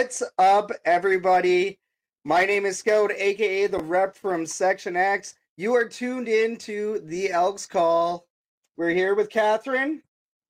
[0.00, 1.78] What's up, everybody?
[2.24, 5.34] My name is Scout, aka the rep from Section X.
[5.58, 8.26] You are tuned in to the Elks Call.
[8.78, 10.02] We're here with Catherine,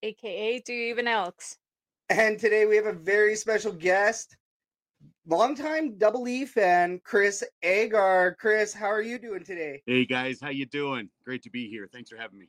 [0.04, 1.58] aka Do You Even Elks?
[2.10, 4.36] and today we have a very special guest,
[5.26, 8.36] longtime Double E fan, Chris Agar.
[8.38, 9.82] Chris, how are you doing today?
[9.84, 11.10] Hey guys, how you doing?
[11.24, 11.88] Great to be here.
[11.92, 12.46] Thanks for having me.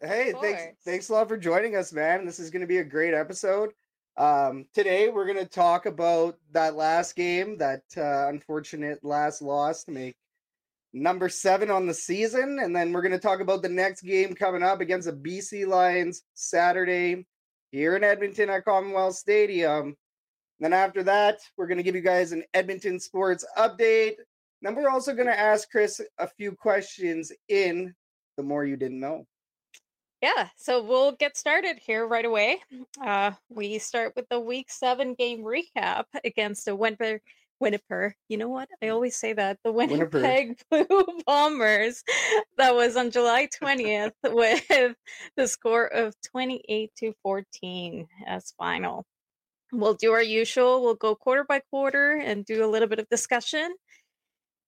[0.00, 2.24] Hey, thanks, thanks a lot for joining us, man.
[2.24, 3.72] This is going to be a great episode.
[4.16, 9.82] Um, today we're going to talk about that last game, that uh, unfortunate last loss
[9.84, 10.14] to make
[10.92, 14.34] number seven on the season, and then we're going to talk about the next game
[14.34, 17.26] coming up against the BC Lions Saturday
[17.72, 19.86] here in Edmonton at Commonwealth Stadium.
[19.86, 19.96] And
[20.60, 24.14] Then after that, we're going to give you guys an Edmonton sports update.
[24.62, 27.92] Then we're also going to ask Chris a few questions in
[28.36, 29.26] the more you didn't know.
[30.24, 32.62] Yeah, so we'll get started here right away.
[32.98, 37.20] Uh, we start with the week seven game recap against the Winnipeg.
[37.60, 38.70] Winnipeg, you know what?
[38.82, 40.14] I always say that the Winnipeg.
[40.14, 40.56] Winnipeg
[40.88, 42.02] Blue Bombers.
[42.56, 44.96] That was on July 20th with
[45.36, 49.04] the score of 28 to 14 as final.
[49.72, 50.82] We'll do our usual.
[50.82, 53.74] We'll go quarter by quarter and do a little bit of discussion.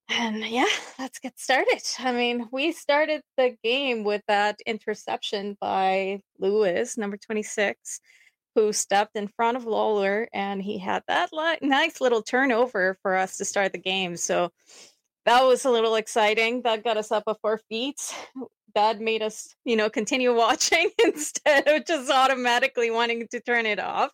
[0.08, 0.66] And yeah,
[0.98, 1.82] let's get started.
[1.98, 8.00] I mean, we started the game with that interception by Lewis, number 26,
[8.54, 13.16] who stepped in front of Lawler and he had that li- nice little turnover for
[13.16, 14.16] us to start the game.
[14.16, 14.50] So
[15.24, 16.62] that was a little exciting.
[16.62, 18.00] That got us up off our feet.
[18.76, 23.80] That made us, you know, continue watching instead of just automatically wanting to turn it
[23.80, 24.10] off.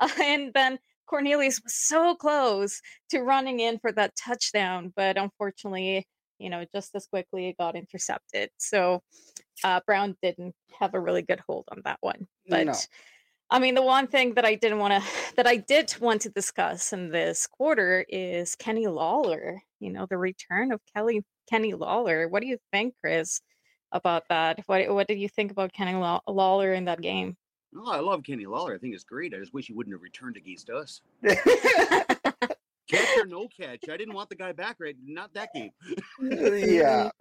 [0.00, 6.06] Uh, and then Cornelius was so close to running in for that touchdown, but unfortunately,
[6.38, 8.50] you know, just as quickly it got intercepted.
[8.58, 9.02] So
[9.64, 12.26] uh, Brown didn't have a really good hold on that one.
[12.48, 12.74] But No.
[13.50, 16.30] I mean, the one thing that I didn't want to, that I did want to
[16.30, 19.62] discuss in this quarter is Kenny Lawler.
[19.80, 22.28] You know, the return of Kelly Kenny Lawler.
[22.28, 23.40] What do you think, Chris,
[23.92, 24.60] about that?
[24.66, 27.36] What What did you think about Kenny Law- Lawler in that game?
[27.76, 28.74] Oh, I love Kenny Lawler.
[28.74, 29.34] I think it's great.
[29.34, 31.02] I just wish he wouldn't have returned against us.
[32.88, 33.84] Catch or no catch.
[33.90, 34.96] I didn't want the guy back right.
[35.04, 35.70] Not that game.
[36.20, 37.10] Yeah.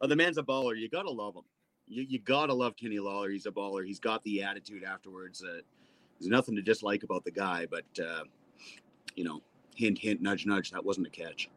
[0.00, 0.78] Oh, the man's a baller.
[0.78, 1.42] You gotta love him.
[1.88, 3.30] You, you gotta love Kenny Lawler.
[3.30, 3.84] He's a baller.
[3.84, 5.42] He's got the attitude afterwards.
[5.42, 5.58] Uh,
[6.20, 8.22] there's nothing to dislike about the guy, but uh,
[9.16, 9.42] you know,
[9.74, 10.70] hint, hint, nudge, nudge.
[10.70, 11.48] That wasn't a catch.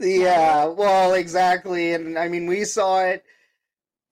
[0.00, 1.92] Yeah, well, exactly.
[1.92, 3.22] And I mean, we saw it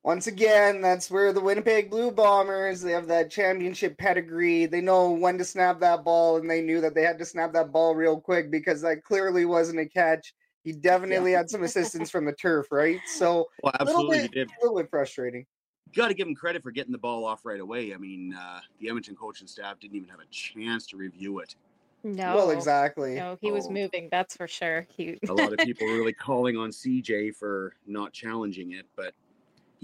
[0.05, 0.81] once again.
[0.81, 4.67] That's where the Winnipeg Blue Bombers, they have that championship pedigree.
[4.67, 7.53] They know when to snap that ball, and they knew that they had to snap
[7.55, 10.35] that ball real quick because that clearly wasn't a catch.
[10.63, 12.99] He definitely had some assistance from the turf, right?
[13.07, 14.49] So Well, a little absolutely, bit, he did.
[14.49, 15.47] a little bit frustrating.
[15.95, 17.93] got to give him credit for getting the ball off right away.
[17.93, 21.57] I mean, uh, the Edmonton coaching staff didn't even have a chance to review it.
[22.03, 23.15] No, Well, exactly.
[23.15, 23.73] No, he was Oh.
[23.73, 24.09] moving.
[24.11, 24.87] That's for sure.
[24.97, 29.15] He A lot of people really calling on CJ for not challenging it, but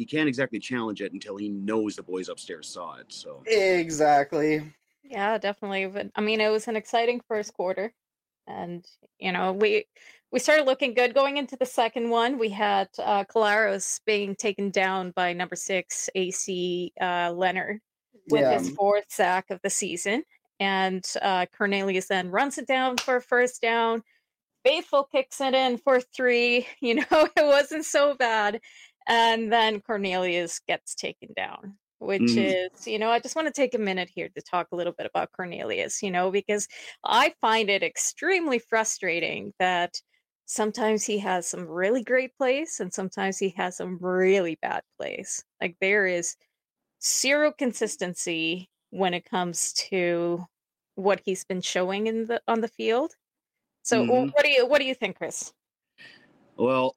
[0.01, 3.13] he can't exactly challenge it until he knows the boys upstairs saw it.
[3.13, 4.73] So Exactly.
[5.05, 5.87] Yeah, definitely.
[5.89, 7.93] But I mean, it was an exciting first quarter,
[8.47, 8.83] and
[9.19, 9.85] you know, we
[10.33, 12.39] we started looking good going into the second one.
[12.39, 17.81] We had uh, Collaros being taken down by number six AC uh, Leonard
[18.31, 18.59] with Yeah.
[18.59, 20.23] his fourth sack of the season,
[20.61, 24.03] and uh, Cornelius then runs it down for a first down.
[24.65, 26.67] Faithfull kicks it in for three.
[26.81, 28.61] You know, it wasn't so bad.
[29.11, 32.39] And then Cornelius gets taken down, which Mm.
[32.39, 34.93] is, you know, I just want to take a minute here to talk a little
[34.95, 36.69] bit about Cornelius, you know, because
[37.05, 40.01] I find it extremely frustrating that
[40.47, 45.45] sometimes he has some really great plays and sometimes he has some really bad plays.
[45.61, 46.37] Like there is
[47.05, 50.47] zero consistency when it comes to
[50.97, 53.15] what he's been showing in the on the field.
[53.83, 54.31] So Mhm.
[54.33, 55.53] what do you what do you think, Chris?
[56.57, 56.97] Well,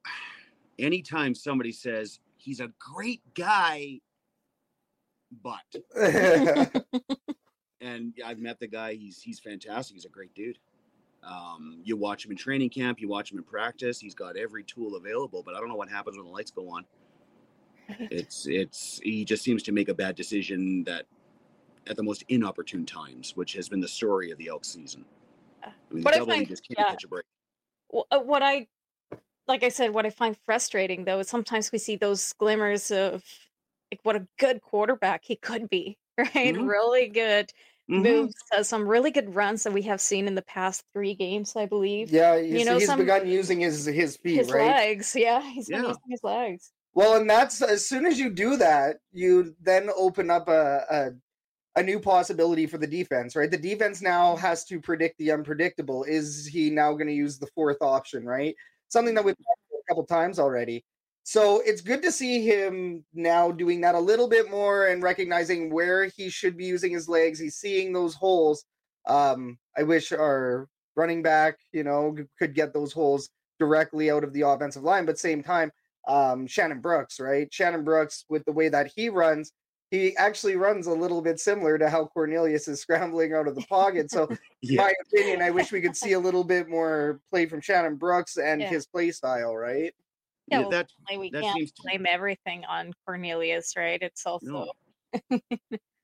[0.78, 4.00] anytime somebody says he's a great guy,
[5.42, 5.64] but
[7.80, 9.94] and I've met the guy, he's he's fantastic.
[9.94, 10.58] He's a great dude.
[11.22, 13.98] Um, you watch him in training camp, you watch him in practice.
[13.98, 16.68] He's got every tool available, but I don't know what happens when the lights go
[16.70, 16.84] on.
[17.88, 21.06] It's it's he just seems to make a bad decision that
[21.86, 25.04] at the most inopportune times, which has been the story of the Elk season.
[25.62, 26.90] I mean, What the I find- just can't yeah.
[26.92, 27.24] catch a break.
[28.10, 28.66] Uh, what I
[29.46, 33.24] like I said, what I find frustrating though is sometimes we see those glimmers of
[33.92, 36.54] like what a good quarterback he could be, right?
[36.54, 36.66] Mhm.
[36.68, 37.52] Really good
[37.90, 38.02] Mhm.
[38.02, 41.54] moves, uh, some really good runs that we have seen in the past three games,
[41.54, 42.10] I believe.
[42.10, 44.72] yeah, you, know, he's some- begun using his his feet, his right?
[44.72, 46.72] legs, yeah, he's been using his legs.
[46.94, 51.10] Well, and that's as soon as you do that, you then open up a, a
[51.76, 53.50] a new possibility for the defense, right?
[53.50, 56.04] The defense now has to predict the unpredictable.
[56.04, 58.54] Is he now going to use the fourth option, right?
[58.88, 60.84] Something that we've done a couple times already.
[61.24, 65.72] So it's good to see him now doing that a little bit more and recognizing
[65.72, 67.38] where he should be using his legs.
[67.38, 68.64] He's seeing those holes.
[69.06, 74.32] Um, I wish our running back, you know, could get those holes directly out of
[74.32, 75.70] the offensive line, but same time,
[76.06, 77.52] um, Shannon Brooks, right?
[77.52, 79.52] Shannon Brooks, with the way that he runs,
[79.94, 83.62] he actually runs a little bit similar to how Cornelius is scrambling out of the
[83.62, 84.10] pocket.
[84.10, 84.28] So,
[84.62, 84.82] Yeah.
[84.82, 88.36] my opinion, I wish we could see a little bit more play from Shannon Brooks
[88.36, 88.68] and Yeah.
[88.68, 89.94] his play style, right?
[90.48, 94.00] Yeah, Yeah, well, that we that can't seems to- blame everything on Cornelius, right?
[94.02, 94.66] It's also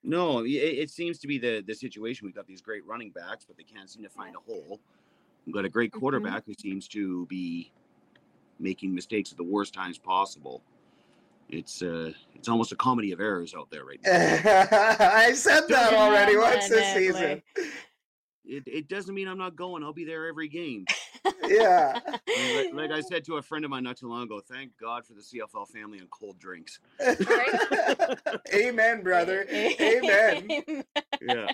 [0.02, 2.26] no, it, it seems to be the the situation.
[2.26, 4.80] We've got these great running backs, but they can't seem to find a hole.
[5.46, 5.98] We've got a great Mhm.
[6.00, 7.72] quarterback who seems to be
[8.58, 10.62] making mistakes at the worst times possible.
[11.52, 14.10] It's uh, it's almost a comedy of errors out there right now.
[15.00, 17.42] I said that already once this season.
[18.50, 19.82] It, it doesn't mean I'm not going.
[19.82, 20.84] I'll be there every game.
[21.46, 21.98] Yeah.
[22.56, 25.04] Like, like I said to a friend of mine not too long ago, thank God
[25.06, 26.80] for the CFL family and cold drinks.
[28.54, 29.46] Amen, brother.
[29.52, 30.84] Amen.
[31.20, 31.46] Yeah.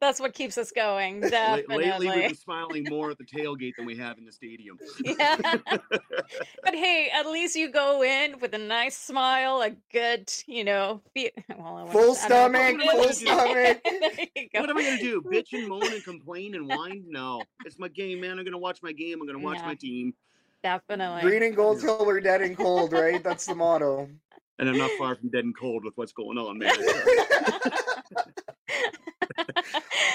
[0.00, 1.20] That's what keeps us going.
[1.20, 1.84] Definitely.
[1.86, 4.78] Lately, we've been smiling more at the tailgate than we have in the stadium.
[5.04, 5.36] yeah.
[5.40, 11.00] but hey, at least you go in with a nice smile, a good, you know,
[11.14, 12.58] be- well, Full wouldn't- I don't know.
[12.58, 13.80] stomach, full stomach.
[13.84, 14.60] there you go.
[14.60, 15.22] What am I going to do?
[15.22, 17.04] Bitch and moan and complain and whine?
[17.08, 17.42] No.
[17.64, 18.32] It's my game, man.
[18.38, 19.20] I'm going to watch my game.
[19.20, 19.66] I'm going to watch Yeah.
[19.66, 20.14] my team.
[20.62, 21.22] Definitely.
[21.22, 23.22] Green and gold till we're dead and cold, right?
[23.22, 24.08] That's the motto.
[24.58, 26.72] And I'm not far from dead and cold with what's going on, man.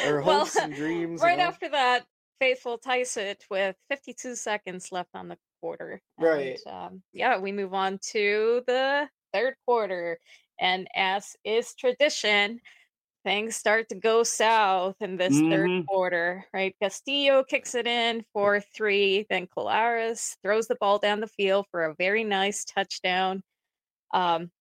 [0.05, 1.21] Our well, hopes and dreams.
[1.21, 1.47] right and all.
[1.47, 2.05] after that,
[2.39, 6.01] Faithfull ties it with 52 seconds left on the quarter.
[6.17, 6.57] Right.
[6.65, 10.17] And, um, yeah, we move on to the third quarter.
[10.59, 12.59] And as is tradition,
[13.23, 15.89] things start to go south in this third Mhm.
[15.89, 16.75] quarter, right?
[16.81, 19.25] Castillo kicks it in for three.
[19.29, 23.43] Then Collaros throws the ball down the field for a very nice touchdown.
[24.13, 24.51] Um,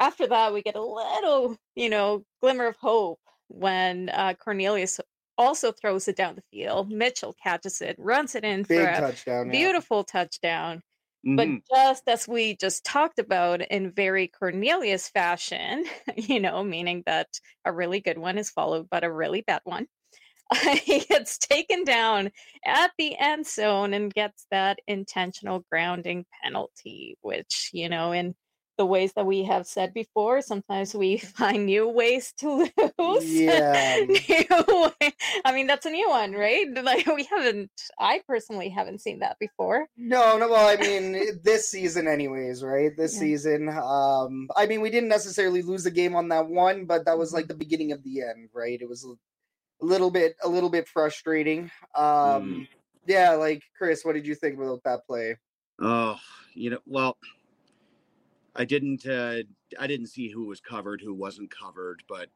[0.00, 5.00] after that, we get a little, you know, glimmer of hope when uh, Cornelius
[5.38, 6.90] also throws it down the field.
[6.90, 9.50] Mitchell catches it, runs it in Big for a touchdown.
[9.50, 9.70] yeah.
[9.72, 10.04] beautiful
[11.24, 11.36] touchdown.
[11.36, 11.74] But mm-hmm.
[11.74, 15.84] just as we just talked about in very Cornelius fashion,
[16.16, 17.28] you know, meaning that
[17.64, 19.86] a really good one is followed by a really bad one,
[20.82, 22.30] he gets taken down
[22.64, 28.34] at the end zone and gets that intentional grounding penalty, which, you know, in
[28.78, 33.30] the ways that we have said before, sometimes we find new ways to lose.
[33.38, 34.04] Yeah.
[34.08, 34.14] New
[35.00, 35.12] way-
[35.44, 36.66] I mean, that's a new one, right?
[36.82, 39.88] Like, we haven't, I personally haven't seen that before.
[39.96, 40.48] No, no.
[40.48, 42.96] Well, I mean, this season, anyways, right?
[42.96, 43.20] This Yeah.
[43.20, 43.68] season.
[43.68, 47.28] Um, I mean, we didn't necessarily lose the game on that one, but that was
[47.30, 47.36] Mm-hmm.
[47.36, 48.80] like the beginning of the end, right?
[48.80, 49.14] It was a
[49.84, 51.70] little bit, a little bit frustrating.
[51.94, 52.68] Um, Mm.
[53.06, 53.32] yeah.
[53.32, 55.36] Like Chris, what did you think about that play?
[55.80, 56.16] Oh,
[56.54, 57.16] you know, well,
[58.58, 59.42] I didn't uh
[59.78, 62.28] I didn't see who was covered, who wasn't covered, but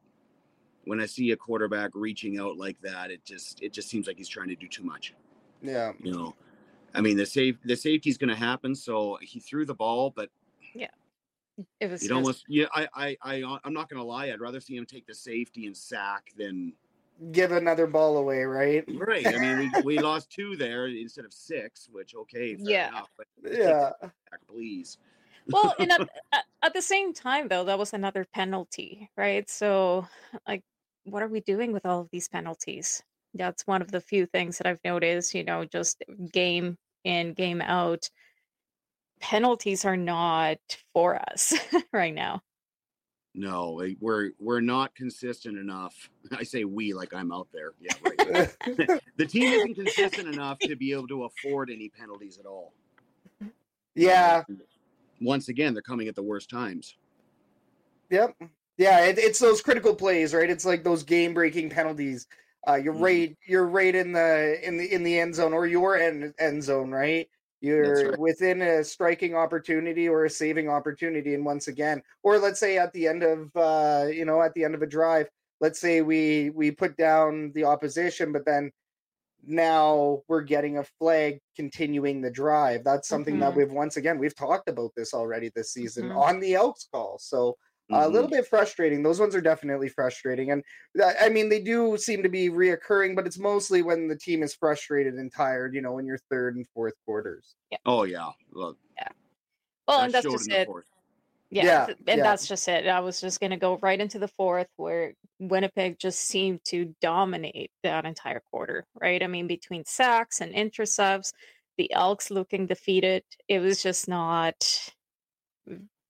[0.85, 4.17] when I see a quarterback reaching out like that, it just it just seems like
[4.17, 5.13] he's trying to do too much.
[5.61, 5.91] Yeah.
[6.01, 6.35] You know.
[6.95, 10.29] I mean the safe the safety's gonna happen, so he threw the ball, but
[10.73, 10.87] yeah,
[11.79, 14.61] It was you'd just, almost yeah, I I I I'm not gonna lie, I'd rather
[14.61, 16.73] see him take the safety and sack than
[17.31, 18.83] Give another ball away, right?
[18.87, 19.33] right.
[19.35, 22.87] I mean we, we lost two there instead of six, which okay, fair Yeah.
[22.89, 23.91] enough, but Yeah.
[24.01, 24.15] sack,
[24.47, 24.97] please.
[25.47, 29.49] Well, and at, at, at the same time, though, that was another penalty, right?
[29.49, 30.07] So,
[30.47, 30.63] like,
[31.05, 33.03] what are we doing with all of these penalties?
[33.33, 37.61] That's one of the few things that I've noticed, you know, just game in, game
[37.61, 38.09] out.
[39.19, 40.59] Penalties are not
[40.93, 41.53] for us
[41.93, 42.41] right now.
[43.35, 46.09] No, eh, we're we're not consistent enough.
[46.31, 47.71] I say we like I'm out there.
[47.79, 48.49] Yeah, right.
[49.17, 52.73] the team isn't consistent enough to be able to afford any penalties at all.
[53.95, 54.43] yeah.
[54.49, 54.59] Mm.
[55.23, 56.97] Once again, they're coming at the worst times.
[58.09, 58.35] Yep.
[58.77, 60.49] Yeah, it, it's those critical plays, right?
[60.49, 62.27] It's like those game-breaking penalties.
[62.67, 63.01] Uh, you're Mhm.
[63.01, 63.37] right.
[63.45, 66.91] You're right in the in the in the end zone or your end end zone,
[66.91, 67.29] right?
[67.61, 68.19] You're right.
[68.19, 72.91] within a striking opportunity or a saving opportunity, and once again, or let's say at
[72.93, 76.51] the end of uh, you know at the end of a drive, let's say we
[76.51, 78.71] we put down the opposition, but then
[79.45, 82.83] now we're getting a flag continuing the drive.
[82.83, 83.57] That's something that Mhm.
[83.57, 86.17] we've once again we've talked about this already this season Mhm.
[86.17, 87.17] on the Elks call.
[87.19, 87.57] So
[87.91, 88.33] a little Mhm.
[88.33, 89.03] bit frustrating.
[89.03, 90.63] Those ones are definitely frustrating, and
[91.01, 94.41] uh, I mean they do seem to be reoccurring, but it's mostly when the team
[94.41, 95.75] is frustrated and tired.
[95.75, 97.55] You know, in your third and fourth quarters.
[97.69, 97.77] Yeah.
[97.85, 99.09] Oh yeah, well, yeah.
[99.87, 100.69] Well, that and that's just it.
[101.49, 102.15] Yeah, Yeah, and yeah.
[102.23, 102.87] that's just it.
[102.87, 107.71] I was just gonna go right into the fourth, where Winnipeg just seemed to dominate
[107.83, 108.85] that entire quarter.
[108.99, 109.21] Right?
[109.21, 111.33] I mean, between sacks and intercepts,
[111.77, 113.23] the Elks looking defeated.
[113.47, 114.91] It was just not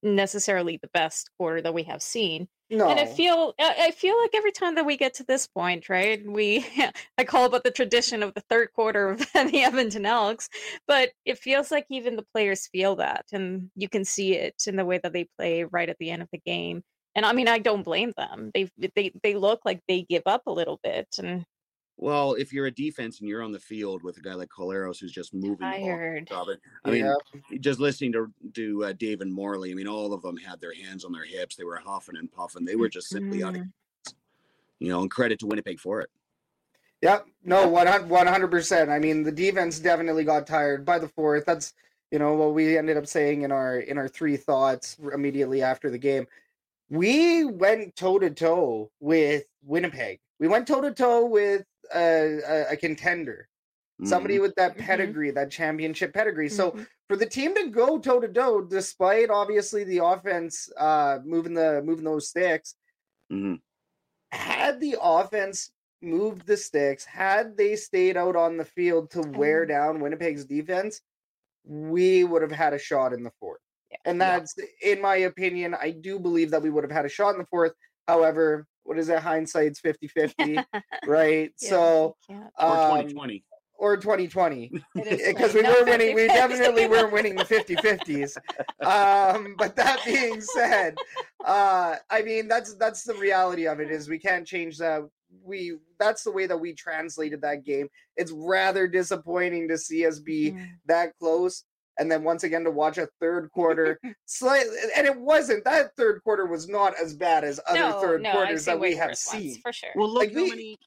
[0.03, 2.47] necessarily the best quarter that we have seen.
[2.69, 2.89] No.
[2.89, 5.89] And I feel I I feel like every time that we get to this point,
[5.89, 6.25] right?
[6.25, 6.65] We
[7.17, 10.49] I call about the tradition of the third quarter of the Edmonton Elks,
[10.87, 14.75] but it feels like even the players feel that, and you can see it in
[14.75, 16.83] the way that they play right at the end of the game.
[17.15, 18.51] And I mean, I don't blame them.
[18.53, 21.45] They they they look like they give up a little bit and
[21.97, 24.99] Well, if you're a defense and you're on the field with a guy like Collaros
[24.99, 26.27] who's just moving the ball, tired.
[26.27, 26.59] stop it.
[26.83, 27.13] I mean,
[27.59, 30.73] just listening to to uh, Dave and Morley, I mean, all of them had their
[30.73, 31.55] hands on their hips.
[31.55, 32.65] They were huffing and puffing.
[32.65, 33.71] They were just simply out of, Mhm.
[34.79, 36.09] you know, and credit to Winnipeg for it.
[37.03, 37.25] Yep.
[37.43, 38.89] No, 100%.
[38.89, 41.45] I mean, the defense definitely got tired by the fourth.
[41.45, 41.73] That's,
[42.11, 45.89] you know, what we ended up saying in our in our three thoughts immediately after
[45.89, 46.27] the game.
[46.89, 50.19] We went toe to toe with Winnipeg.
[50.39, 53.47] We went toe to toe with a, a, a contender,
[54.03, 54.41] somebody Mhm.
[54.41, 54.81] with that Mhm.
[54.85, 56.49] pedigree, that championship pedigree.
[56.49, 56.87] So Mhm.
[57.07, 61.81] for the team to go toe to toe, despite obviously the offense uh, moving the
[61.83, 62.75] moving those sticks,
[63.31, 63.61] Mhm.
[64.31, 65.71] had the offense
[66.01, 69.67] moved the sticks, had they stayed out on the field to wear Mhm.
[69.69, 71.01] down Winnipeg's defense,
[71.63, 73.61] we would have had a shot in the fourth.
[74.05, 74.11] Yeah.
[74.11, 74.39] And Yeah.
[74.39, 77.39] that's, in my opinion, I do believe that we would have had a shot in
[77.39, 77.73] the fourth.
[78.07, 79.19] However, what is it?
[79.19, 80.63] Hindsight's 50 50,
[81.05, 81.51] right?
[81.59, 82.51] Yeah, So, you can't.
[82.59, 83.43] or um, 2020.
[83.77, 86.33] or 2020 because we like, no were winning we 50-50.
[86.33, 88.37] definitely weren't winning the 50-50s
[88.85, 90.97] um but that being said
[91.45, 95.01] uh i mean that's that's the reality of it is we can't change that
[95.43, 100.19] we that's the way that we translated that game it's rather disappointing to see us
[100.19, 100.67] be Mhm.
[100.85, 101.63] that close
[101.99, 106.21] and then once again to watch a third quarter slightly and it wasn't that third
[106.23, 109.27] quarter was not as bad as other no, third no, quarters that we have worse
[109.31, 109.89] ones, seen for sure.
[109.95, 110.77] Well, look like how we- many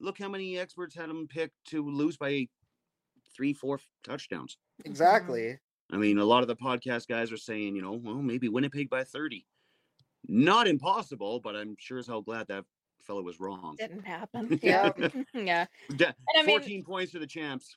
[0.00, 2.46] look how many experts had them picked to lose by
[3.34, 4.58] three, four touchdowns.
[4.84, 5.54] exactly mm-hmm.
[5.92, 8.88] I mean, a lot of the podcast guys are saying, you know, well, maybe Winnipeg
[8.88, 9.44] by 30.
[10.26, 12.64] Not impossible, but I'm sure as hell glad that
[13.02, 13.76] fellow was wrong.
[13.78, 14.58] Didn't happen.
[14.62, 14.90] Yeah.
[14.98, 15.66] Yeah, yeah.
[15.96, 17.76] Da- I mean- 14 points to the champs.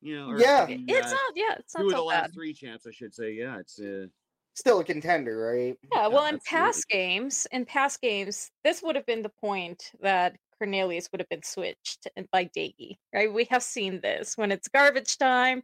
[0.00, 0.66] You know, or Yeah.
[0.66, 1.32] the, It's uh, not.
[1.36, 2.34] Yeah, it's not two of the so last bad.
[2.34, 3.32] three champs, I should say.
[3.32, 4.06] Yeah, it's uh,
[4.54, 6.44] still a contender right Yeah, well, Yeah, in absolutely.
[6.44, 11.28] past games, in past games, this would have been the point that Cornelius would have
[11.28, 13.32] been switched by Daggy, right?
[13.32, 15.62] We have seen this when it's garbage time,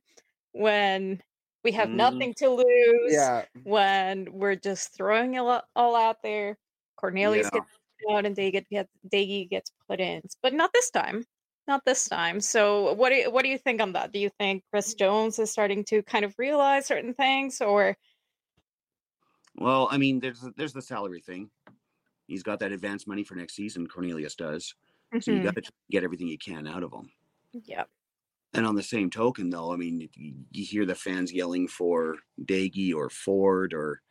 [0.52, 1.22] when
[1.64, 1.92] we have Mhm.
[1.92, 6.58] nothing to lose, yeah when we're just throwing it all all out there.
[6.96, 7.50] Cornelius Yeah.
[7.50, 7.66] gets
[8.10, 11.24] out and Daggy gets Daggy gets put in, but not this time.
[11.68, 12.40] Not this time.
[12.40, 14.12] So, what do you, what do you think on that?
[14.12, 17.96] Do you think Chris Jones is starting to kind of realize certain things, or
[19.56, 21.50] well, I mean, there's there's the salary thing.
[22.26, 23.87] He's got that advance money for next season.
[23.87, 24.75] Cornelius does,
[25.20, 25.44] so you Mhm.
[25.44, 27.11] got to get everything you can out of him.
[27.52, 27.85] yeah,
[28.52, 32.94] And on the same token, though, I mean, you hear the fans yelling for Daggy
[32.94, 34.02] or Ford, or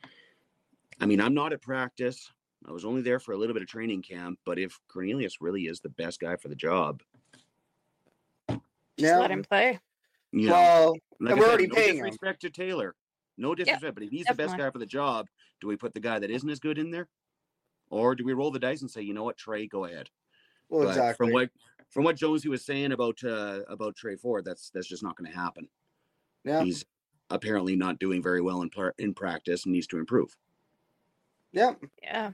[0.99, 2.31] I mean, I'm not at practice.
[2.67, 5.67] I was only there for a little bit of training camp, but if Cornelius really
[5.67, 7.03] is the best guy for the job,
[8.97, 9.79] just yeah let him play.
[10.31, 12.05] you know, well like we're said, already no paying him.
[12.05, 12.95] disrespect to Taylor,
[13.37, 15.27] no disrespect, but if he's the best guy for the job,
[15.61, 17.07] do we put the guy that isn't as good in there,
[17.89, 20.09] or do we roll the dice and say, you know what, Trey, go ahead?
[20.69, 21.49] well But exactly From what
[21.89, 25.31] from what Jonesy was saying about uh, about Trey Ford, that's that's just not going
[25.31, 25.67] to happen.
[26.43, 26.83] yeah He's
[27.29, 30.35] apparently not doing very well in pla in practice and needs to improve.
[31.51, 32.31] yeah Yeah.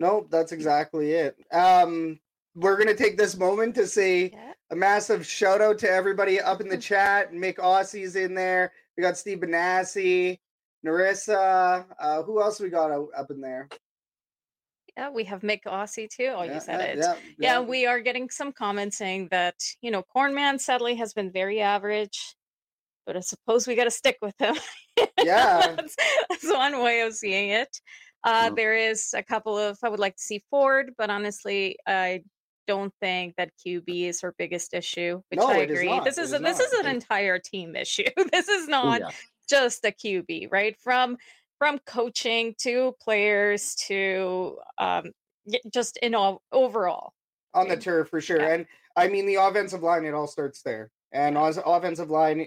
[0.00, 1.36] No, that's exactly it.
[1.52, 2.18] Um,
[2.56, 4.52] we're gonna take this moment to say Yeah.
[4.74, 7.32] A massive shout out to everybody up in the chat.
[7.32, 8.72] Mick Aussie's in there.
[8.96, 10.38] We got Steve Benassi,
[10.84, 11.86] Narissa.
[11.98, 13.68] Uh, who else we got up in there?
[14.96, 16.32] Yeah, we have Mick Aussie too.
[16.36, 16.98] Oh, Yeah, you said yeah, it.
[16.98, 21.32] Yeah, Yeah, we are getting some comments saying that, you know, Cornman sadly has been
[21.32, 22.36] very average,
[23.06, 24.56] but I suppose we got to stick with him.
[25.22, 25.72] Yeah.
[25.76, 25.96] that's,
[26.28, 27.80] that's one way of seeing it.
[28.22, 28.50] Uh.
[28.50, 32.22] There is a couple of, I would like to see Ford, but honestly, I
[32.66, 36.00] don't think that QB is her biggest issue, which No, I is agree.
[36.04, 36.66] This is is a, this not.
[36.66, 38.04] is an entire team issue.
[38.32, 39.10] this is Oh, not yeah.
[39.48, 40.76] just a QB, right?
[40.82, 41.16] From
[41.58, 45.12] from coaching to players to um,
[45.72, 47.12] just in all overall.
[47.54, 48.40] on the turf for sure.
[48.40, 48.54] Yeah.
[48.54, 48.66] And
[48.96, 50.90] I mean, the offensive line, it all starts there.
[51.12, 52.46] And os- offensive line,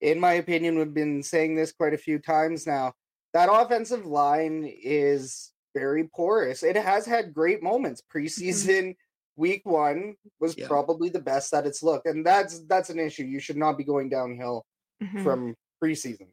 [0.00, 2.94] in my opinion, we've been saying this quite a few times now.
[3.34, 6.62] That offensive line is very porous.
[6.62, 8.02] It has had great moments.
[8.12, 8.96] Preseason
[9.38, 10.66] week one was Yeah.
[10.66, 13.24] probably the best that it's looked, and that's that's an issue.
[13.24, 14.66] You should not be going downhill
[15.02, 15.22] Mhm.
[15.22, 16.32] from preseason.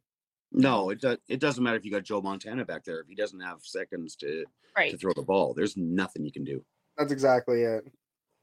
[0.51, 1.17] No, it does.
[1.27, 2.99] It doesn't matter if you got Joe Montana back there.
[2.99, 4.45] If he doesn't have seconds to
[4.75, 4.91] Right.
[4.91, 6.65] to throw the ball, there's nothing you can do.
[6.97, 7.85] That's exactly it.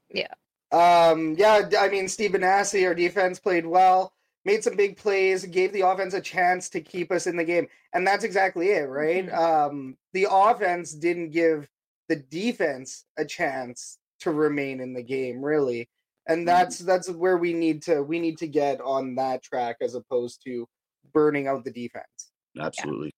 [0.09, 0.33] Yeah.
[0.71, 4.13] Um, yeah, I mean, Steve Benassi, our defense played well,
[4.45, 7.67] made some big plays, gave the offense a chance to keep us in the game.
[7.93, 9.27] And that's exactly it, right?
[9.27, 9.33] Mhm.
[9.37, 11.69] Um, the offense didn't give
[12.09, 15.87] the defense a chance to remain in the game, really.
[16.27, 19.95] And that's that's where we need to we need to get on that track as
[19.95, 20.67] opposed to
[21.13, 22.31] burning out the defense.
[22.59, 23.13] Absolutely.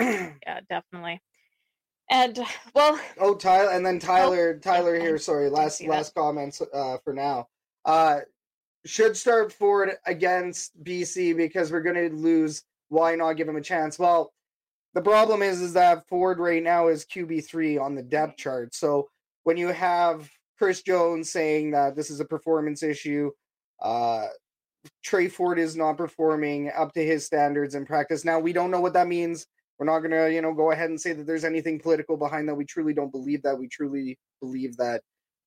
[0.00, 1.20] Yeah, definitely.
[2.10, 2.38] And
[2.74, 5.16] well, Oh, Tyler, and then Tyler, Tyler here.
[5.18, 5.88] Sorry, didn't last that.
[5.88, 7.46] last comments uh, for now.
[7.84, 8.20] Uh,
[8.86, 12.62] should start Ford against BC because we're going to lose.
[12.88, 13.98] Why not give him a chance?
[13.98, 14.32] Well,
[14.94, 18.74] the problem is is that Ford right now is QB three on the depth chart.
[18.74, 19.08] So
[19.44, 20.28] when you have
[20.60, 23.30] Chris Jones saying that this is a performance issue,
[23.80, 24.26] uh,
[25.02, 28.26] Trey Ford is not performing up to his standards in practice.
[28.26, 29.46] Now we don't know what that means.
[29.78, 32.46] We're not going to, you know, go ahead and say that there's anything political behind
[32.46, 32.54] that.
[32.54, 33.58] We truly don't believe that.
[33.58, 35.00] We truly believe that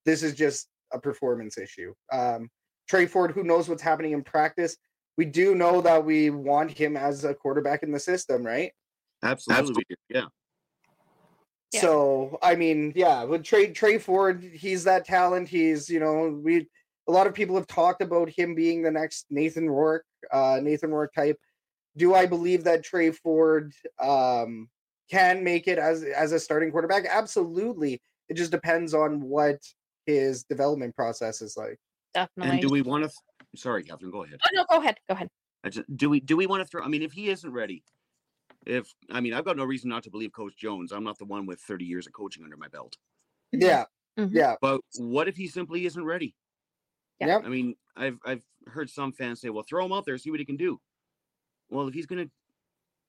[0.04, 1.94] this is just a performance issue.
[2.12, 2.50] Um,
[2.90, 4.76] Trey Ford, who knows what's happening in practice?
[5.16, 8.72] We do know that we want him as a quarterback in the system, right?
[9.24, 9.86] Absolutely.
[9.90, 9.96] we do.
[10.10, 10.26] Yeah.
[11.74, 11.82] Yeah.
[11.82, 15.50] So I mean, yeah, with Trey Trey Ford, he's that talent.
[15.50, 16.68] He's you know we
[17.08, 20.92] a lot of people have talked about him being the next Nathan Rourke, uh, Nathan
[20.92, 21.38] Rourke type.
[21.98, 24.70] Do I believe that Trey Ford um,
[25.10, 27.06] can make it as as a starting quarterback?
[27.10, 28.02] Absolutely.
[28.30, 29.60] It just depends on what
[30.06, 31.78] his development process is like.
[32.14, 32.52] definitely.
[32.54, 33.08] And do we want to?
[33.10, 33.18] Th-
[33.62, 34.12] Sorry, Catherine.
[34.12, 34.40] Go ahead.
[34.44, 34.98] oh no, go ahead.
[35.08, 35.30] Go ahead.
[35.70, 36.84] Just, do we do we want to throw?
[36.84, 37.84] I mean, if he isn't ready,
[38.66, 40.92] if I mean, I've got no reason not to believe Coach Jones.
[40.92, 42.98] I'm not the one with 30 years of coaching under my belt.
[43.52, 43.86] Yeah,
[44.18, 44.32] Mhm.
[44.32, 46.36] yeah, But what if he simply isn't ready?
[47.20, 47.44] Yeah.
[47.44, 50.40] I mean, I've I've heard some fans say, "Well, throw him out there, see what
[50.40, 50.80] he can do."
[51.70, 52.28] Well, if he's gonna,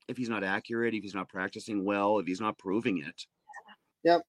[0.08, 3.26] if he's not accurate, if he's not practicing well, if he's not proving it,
[4.04, 4.26] Yep.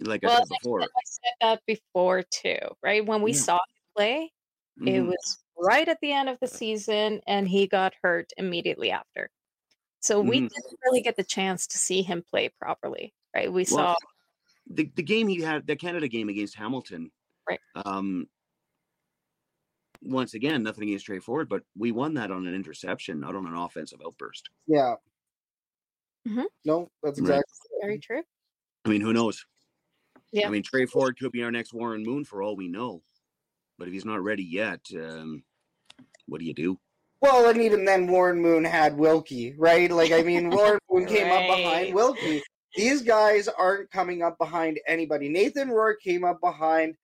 [0.00, 3.04] Like Well, I I said before, I said that before too, right?
[3.04, 3.44] When we Yeah.
[3.44, 3.60] saw him
[3.96, 4.32] play,
[4.86, 5.06] it Mhm.
[5.06, 9.30] was right at the end of the season, and he got hurt immediately after.
[10.00, 10.48] So we Mhm.
[10.48, 13.52] didn't really get the chance to see him play properly, right?
[13.52, 13.96] We Well, saw
[14.66, 17.10] the the game he had, the Canada game against Hamilton,
[17.48, 17.60] Right.
[17.74, 18.28] Um,
[20.02, 23.54] once again, nothing against straightforward, but we won that on an interception, not on an
[23.54, 24.48] offensive outburst.
[24.66, 24.96] yeah.
[26.26, 26.44] Mm-hmm.
[26.66, 27.38] No, that's Right.
[27.40, 27.68] exactly.
[27.82, 28.22] very true.
[28.84, 29.44] I mean, who knows?
[30.32, 30.46] Yeah.
[30.46, 33.02] I mean, Trey Ford could be our next Warren Moon for all we know,
[33.78, 35.42] but if he's not ready yet, um,
[36.26, 36.78] what do you do?
[37.20, 39.90] Well, and even then, Warren Moon had Wilkie, right?
[39.90, 42.42] Like, I mean, Warren Moon came up behind Wilkie.
[42.76, 45.28] These guys aren't coming up behind anybody.
[45.28, 46.96] Nathan Rourke came up behind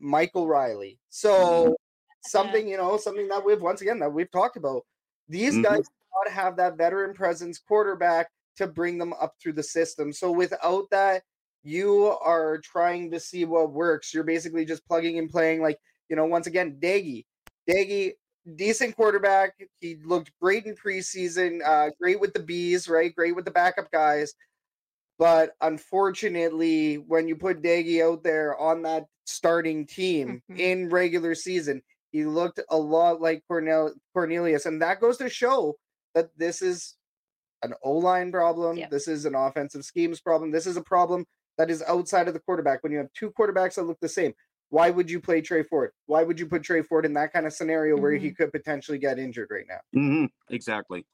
[0.00, 0.98] Michael Reilly.
[1.10, 1.76] So
[2.22, 4.84] something, you know, something that we've once again that we've talked about.
[5.28, 5.62] These Mhm.
[5.62, 5.84] guys
[6.24, 10.12] not have that veteran presence quarterback to bring them up through the system.
[10.12, 11.22] So without that,
[11.62, 14.12] you are trying to see what works.
[14.12, 15.62] You're basically just plugging and playing.
[15.62, 17.26] Like, you know, once again, Daggy.
[17.68, 18.14] Daggy,
[18.56, 19.54] decent quarterback.
[19.80, 23.14] He looked great in preseason, uh, great with the bees, right?
[23.14, 24.34] Great with the backup guys.
[25.18, 30.58] But unfortunately, when you put Daggy out there on that starting team Mhm.
[30.58, 35.76] in regular season, he looked a lot like Cornel Cornelius, and that goes to show
[36.14, 36.96] that this is
[37.62, 38.76] an O line problem.
[38.76, 38.88] Yeah.
[38.88, 40.50] This is an offensive schemes problem.
[40.50, 41.26] This is a problem
[41.58, 42.82] that is outside of the quarterback.
[42.82, 44.34] When you have two quarterbacks that look the same,
[44.72, 45.90] why would you play Trey Ford?
[46.06, 48.96] Why would you put Trey Ford in that kind of scenario where he could potentially
[48.96, 49.80] get injured right now?
[49.92, 51.04] hmm Exactly.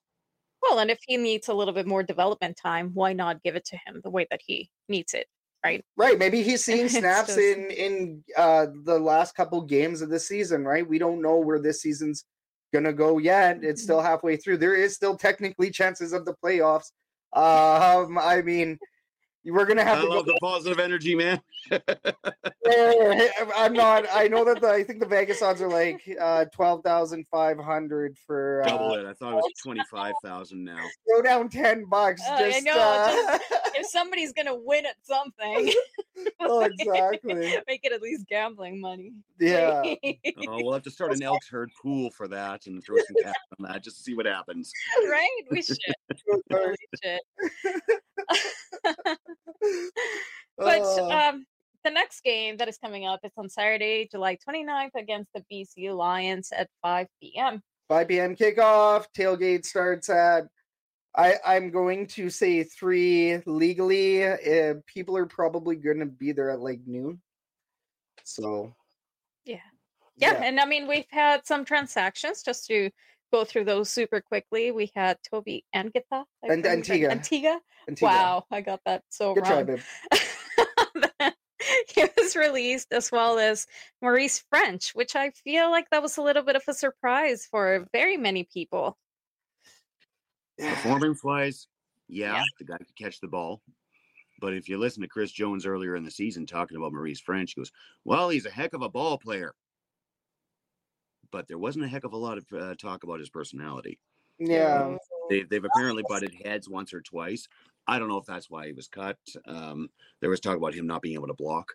[0.62, 3.64] Well, and if he needs a little bit more development time, why not give it
[3.66, 5.26] to him the way that he needs it?
[5.64, 5.84] Right.
[5.96, 6.16] Right.
[6.16, 10.64] Maybe he's seen snaps just- in in uh the last couple games of the season,
[10.64, 10.88] right?
[10.88, 12.24] We don't know where this season's
[12.72, 13.64] gonna go yet.
[13.64, 13.84] It's Mhm.
[13.84, 14.58] still halfway through.
[14.58, 16.92] There is still technically chances of the playoffs.
[17.32, 18.78] Um, I mean,
[19.50, 21.40] we're gonna have I to go love the positive energy, man.
[23.56, 24.06] I'm not.
[24.12, 27.58] I know that the, I think the Vegas odds are like uh, twelve thousand five
[27.58, 29.06] hundred for Double uh, it.
[29.06, 30.84] I thought it was twenty five thousand now.
[31.08, 32.22] Go down ten bucks.
[32.26, 33.38] Oh, I know, uh,
[33.74, 35.72] if somebody's gonna win at something,
[36.40, 37.34] oh, exactly.
[37.66, 39.12] make it at least gambling money.
[39.40, 39.82] Yeah.
[40.48, 43.34] Oh, we'll have to start an Elks herd pool for that and throw some cash
[43.58, 44.72] on that just to see what happens.
[45.08, 45.28] right?
[45.50, 45.78] We should.
[46.50, 47.20] Totally should.
[50.58, 51.10] But Oh.
[51.10, 51.46] um,
[51.84, 55.94] the next game that is coming up is on Saturday, July 29th against the BC
[55.94, 57.62] Lions at 5 p.m.
[57.88, 58.34] 5 p.m.
[58.36, 59.06] kickoff.
[59.16, 60.48] Tailgate starts at.
[61.16, 64.26] I I'm going to say three legally.
[64.26, 67.22] Uh, people are probably going to be there at like noon.
[68.24, 68.74] So
[69.44, 69.60] Yeah.
[70.16, 72.90] Yeah, and I mean we've had some transactions just to
[73.32, 74.70] go through those super quickly.
[74.70, 76.02] We had Toby Angatha.
[76.12, 77.10] I And think, Antigua.
[77.10, 77.60] Antigua.
[77.88, 78.08] Antigua.
[78.08, 79.66] Wow, I got that so Good try, wrong.
[79.66, 81.32] babe.
[81.94, 83.66] he was released as well as
[84.00, 87.86] Maurice French, which I feel like that was a little bit of a surprise for
[87.92, 88.96] very many people.
[90.58, 91.66] Performance wise,
[92.08, 92.42] yeah, Yeah.
[92.58, 93.60] the guy could catch the ball.
[94.40, 97.54] But if you listen to Chris Jones earlier in the season talking about Maurice French,
[97.54, 97.72] he goes,
[98.04, 99.52] Well, he's a heck of a ball player.
[101.30, 103.98] But there wasn't a heck of a lot of uh, talk about his personality.
[104.38, 104.96] Yeah.
[105.28, 107.48] They, they've apparently butted heads once or twice.
[107.86, 109.18] I don't know if that's why he was cut.
[109.46, 109.88] Um,
[110.20, 111.72] there was talk about him not being able to block.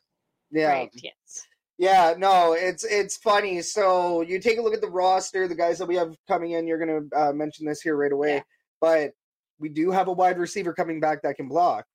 [0.51, 0.69] Yeah.
[0.69, 1.47] Right, yes.
[1.79, 3.61] Yeah, no, it's it's funny.
[3.63, 6.67] So you take a look at the roster, the guys that we have coming in.
[6.67, 8.41] You're going to uh, mention this here right away, Yeah.
[8.79, 9.11] but
[9.59, 11.85] we do have a wide receiver coming back that can block.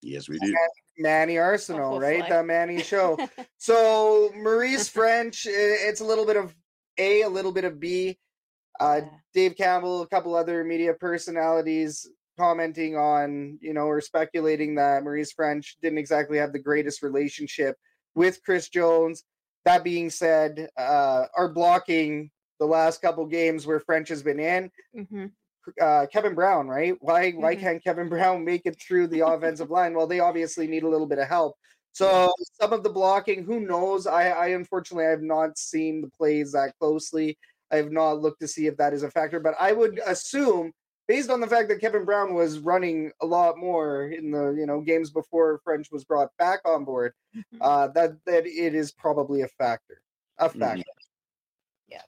[0.00, 0.54] Yes, we do.
[0.98, 2.20] Manny Arceneaux, right?
[2.20, 2.36] hopefully.
[2.36, 3.18] That Manny show.
[3.58, 6.54] so Maurice French, it's a little bit of
[6.98, 8.18] A, a little bit of B.
[8.80, 9.10] Uh, Yeah.
[9.32, 15.32] Dave Campbell, a couple other media personalities commenting on, you know, or speculating that Maurice
[15.32, 17.76] French didn't exactly have the greatest relationship
[18.14, 19.24] with Chris Jones.
[19.64, 24.70] That being said, uh, our blocking the last couple games where French has been in,
[24.96, 25.32] Mhm.
[25.80, 26.96] uh, Kevin Brown, right?
[27.00, 27.60] Why why Mhm.
[27.60, 29.94] can't Kevin Brown make it through the offensive line?
[29.94, 31.56] Well, they obviously need a little bit of help.
[31.94, 34.06] So some of the blocking, who knows?
[34.08, 37.38] I, I unfortunately I have not seen the plays that closely.
[37.70, 40.72] I have not looked to see if that is a factor, but I would assume,
[41.06, 44.66] based on the fact that Kevin Brown was running a lot more in the you
[44.66, 47.42] know games before French was brought back on board, Mhm.
[47.60, 50.02] uh, that that it is probably a factor.
[50.38, 50.58] A Mhm.
[50.58, 50.82] factor.
[51.86, 52.02] Yeah,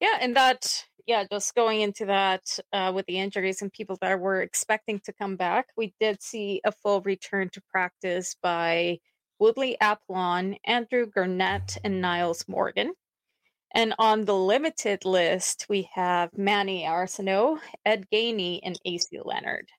[0.00, 2.42] Yeah, and that, yeah, just going into that
[2.74, 6.60] uh, with the injuries and people that were expecting to come back, we did see
[6.64, 8.98] a full return to practice by
[9.38, 12.92] Woodley Aplon, Andrew Garnett, and Nyles Morgan.
[13.74, 19.70] And on the limited list, we have Manny Arceneaux, Ed Gainey, and AC Leonard.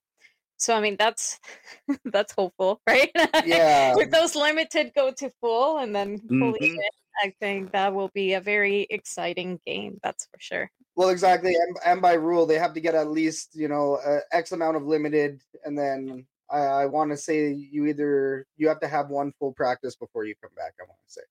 [0.60, 1.40] So I mean that's
[2.06, 3.12] that's hopeful, right?
[3.46, 3.96] Yeah.
[4.00, 6.76] With those limited go to full and then fully Mhm.
[6.76, 6.94] fit,
[7.24, 10.00] I think that will be a very exciting game.
[10.04, 10.70] That's for sure.
[10.96, 14.20] Well, exactly, and, and by rule, they have to get at least you know uh,
[14.32, 18.82] X amount of limited, and then I, I want to say you either you have
[18.82, 20.74] to have one full practice before you come back.
[20.80, 21.22] I want to say,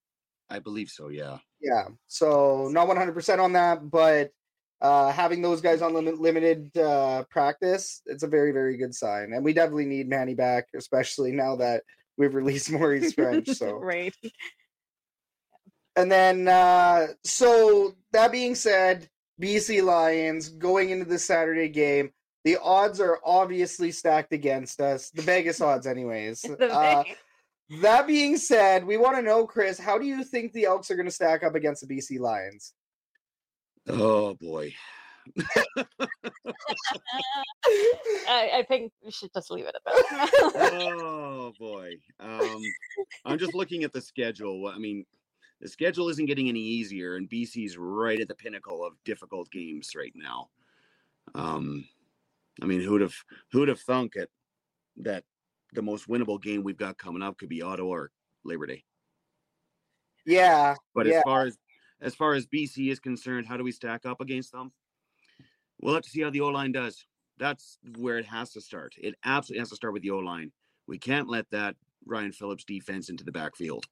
[0.49, 1.39] I believe so, yeah.
[1.61, 1.89] yeah.
[2.07, 4.33] So not one hundred percent on that, but
[4.81, 9.33] uh, having those guys on limit, limited uh, practice, it's a very very good sign,
[9.33, 11.83] and we definitely need Manny back, especially now that
[12.19, 13.49] we've released Maurice French.
[13.49, 14.15] So right.
[15.97, 19.09] And then, uh, so that being said,
[19.41, 22.11] BC Lions going into the Saturday game,
[22.45, 25.11] the odds are obviously stacked against us.
[25.11, 26.45] The Vegas odds, anyways.
[26.61, 27.03] Uh,
[27.83, 30.95] that being said, we want to know, Chris, how do you think the Elks are
[30.97, 32.73] going to stack up against the BC Lions?
[33.89, 34.75] Oh boy.
[38.29, 40.31] I, I think we should just leave it at that.
[41.01, 41.95] oh boy.
[42.21, 42.63] Um,
[43.25, 44.67] I'm just looking at the schedule.
[44.69, 45.05] I mean,
[45.61, 49.91] the schedule isn't getting any easier, and BC's right at the pinnacle of difficult games
[49.97, 50.49] right now.
[51.35, 51.85] Um,
[52.63, 53.15] I mean, who'd have
[53.53, 54.31] who'd have thunk it
[54.99, 55.25] that
[55.73, 58.11] the most winnable game we've got coming up could be Ottawa or
[58.45, 58.85] Labor Day?
[60.25, 61.19] Yeah, But Yeah.
[61.19, 61.59] as far as
[62.01, 64.73] as far as BC is concerned, how do we stack up against them?
[65.81, 67.05] We'll have to see how the O line does.
[67.39, 68.95] That's where it has to start.
[68.99, 70.51] It absolutely has to start with the O line.
[70.87, 73.87] We can't let that Ryan Phillips defense into the backfield.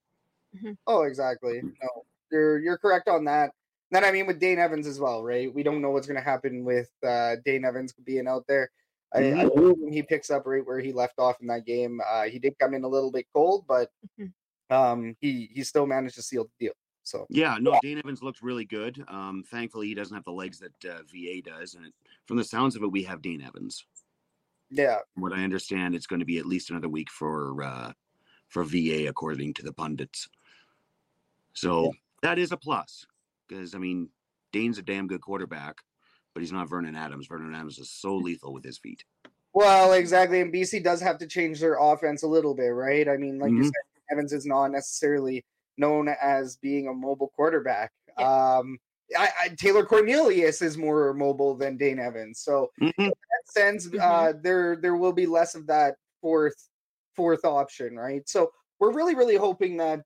[0.87, 1.61] Oh, exactly.
[1.63, 3.51] No, you're you're correct on that.
[3.91, 5.53] Then I mean with Dane Evans as well, right?
[5.53, 8.71] We don't know what's going to happen with uh, Dane Evans being out there.
[9.15, 12.01] I, I hope he picks up right where he left off in that game.
[12.05, 14.33] Uh, he did come in a little bit cold, but Mhm.
[14.71, 16.73] um, he he still managed to seal the deal.
[17.07, 19.03] So Yeah, no, Dane Evans looked really good.
[19.07, 21.93] Um, thankfully, he doesn't have the legs that uh, VA does, and
[22.27, 23.87] from the sounds of it, we have Dane Evans.
[24.71, 27.93] yeah, From what I understand, it's going to be at least another week for uh,
[28.49, 30.29] for VA, according to the pundits.
[31.53, 31.93] So
[32.23, 33.07] that is a plus,
[33.47, 34.09] because I mean,
[34.53, 35.77] Dane's a damn good quarterback,
[36.35, 37.29] but he's not Vernon Adams.
[37.29, 39.05] Vernon Adams is so lethal with his feet.
[39.53, 40.41] well, exactly.
[40.41, 43.09] And BC does have to change their offense a little bit, right?
[43.09, 43.65] I mean, like you Mhm.
[43.65, 43.73] said,
[44.11, 45.45] Evans is not necessarily
[45.79, 47.93] known as being a mobile quarterback.
[48.19, 48.79] Um,
[49.17, 52.95] I, I, Taylor Cornelius is more mobile than Dane Evans, so Mhm.
[53.09, 54.01] that sense, Mhm.
[54.01, 56.69] uh, there there will be less of that fourth
[57.15, 58.29] fourth option, right?
[58.29, 60.05] So we're really really hoping that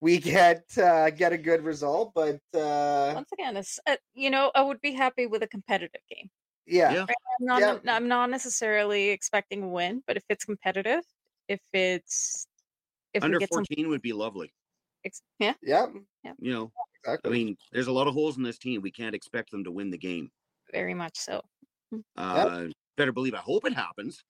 [0.00, 4.50] we get uh, get a good result, but uh, Once again, it's uh, you know
[4.54, 6.28] I would be happy with a competitive game.
[6.66, 7.06] yeah, Yeah.
[7.08, 7.94] I'm not Yeah.
[7.94, 11.02] I'm not necessarily expecting a win, but if it's competitive,
[11.48, 12.46] if it's
[13.14, 14.52] if Under we get some 14 would be lovely.
[15.04, 15.86] Ex- yeah yeah,
[16.38, 17.30] You know, exactly.
[17.30, 18.82] I mean, there's a lot of holes in this team.
[18.82, 20.30] We can't expect them to win the game.
[20.72, 21.42] Very much so.
[22.16, 24.22] Uh, Better believe I hope it happens.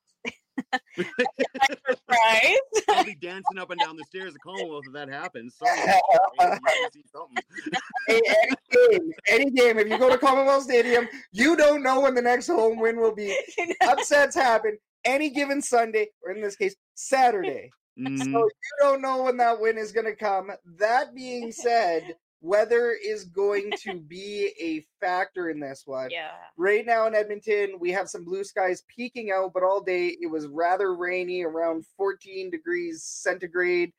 [0.97, 2.59] Right?
[2.89, 5.57] I'll be dancing up and down the stairs of Commonwealth if that happens.
[5.57, 6.61] Sorry, Hey, you gotta
[6.93, 7.37] see something.
[8.07, 8.55] Hey, any
[8.91, 9.79] game, any game.
[9.79, 13.15] If you go to Commonwealth Stadium, you don't know when the next home win will
[13.15, 13.35] be.
[13.83, 17.71] Upsets happen any given Sunday, or in this case, Saturday.
[17.97, 20.51] So you don't know when that win is going to come.
[20.79, 26.11] That being said, weather is going to be a factor in this one.
[26.11, 26.31] yeah.
[26.57, 30.31] Right now in Edmonton, we have some blue skies peeking out, but all day it
[30.31, 33.93] was rather rainy, around 14 degrees centigrade.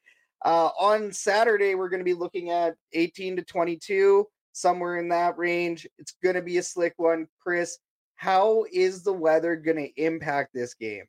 [0.43, 5.37] Uh, on Saturday, we're going to be looking at 18 to 22, somewhere in that
[5.37, 5.87] range.
[5.97, 7.27] It's going to be a slick one.
[7.41, 7.79] Chris,
[8.15, 11.05] how is the weather going to impact this game?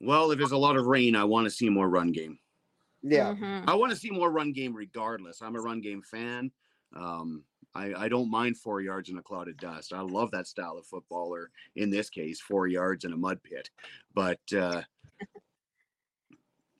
[0.00, 2.38] Well, if there's a lot of rain, I want to see more run game.
[3.02, 3.34] Yeah.
[3.34, 3.64] Mhm.
[3.68, 5.42] I want to see more run game regardless.
[5.42, 6.50] I'm a run game fan.
[6.94, 9.92] Um, I, I don't mind four yards in a cloud of dust.
[9.92, 13.42] I love that style of football, or in this case, four yards in a mud
[13.42, 13.70] pit.
[14.14, 14.82] But uh,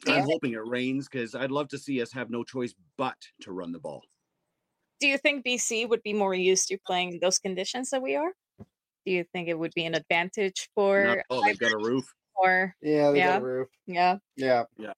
[0.07, 0.15] Yeah.
[0.15, 3.53] I'm hoping it rains because I'd love to see us have no choice but to
[3.53, 4.03] run the ball.
[5.01, 8.33] Do you think BC would be more used to playing those conditions that we are?
[8.59, 12.13] Do you think it would be an advantage Not, for oh, they've got a roof.
[12.37, 13.37] Or Yeah, they got Yeah.
[13.39, 13.69] a roof.
[13.87, 14.19] yeah?
[14.37, 14.65] Yeah.
[14.79, 14.93] Yeah.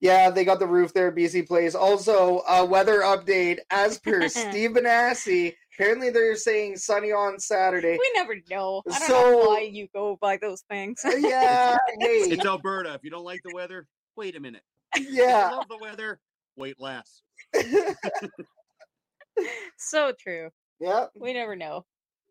[0.00, 1.74] Yeah, they got the roof there, BC Place.
[1.74, 5.54] Also, a weather update as per Steve Benassi.
[5.74, 7.96] Apparently, they're saying sunny on Saturday.
[7.98, 8.82] We never know.
[8.90, 11.00] I don't know So- why you go by those things.
[11.04, 12.92] Uh, yeah, hey, It's Alberta.
[12.94, 14.62] If you don't like the weather, wait a minute.
[14.94, 15.50] If you yeah.
[15.50, 16.20] love the weather,
[16.56, 17.22] wait less.
[19.78, 20.50] so true.
[20.80, 21.06] yeah.
[21.18, 21.84] We never know.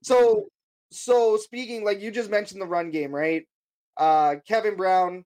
[0.03, 0.47] So,
[0.91, 3.47] so speaking, like you just mentioned the run game, right?
[3.97, 5.25] Uh, Kevin Brown,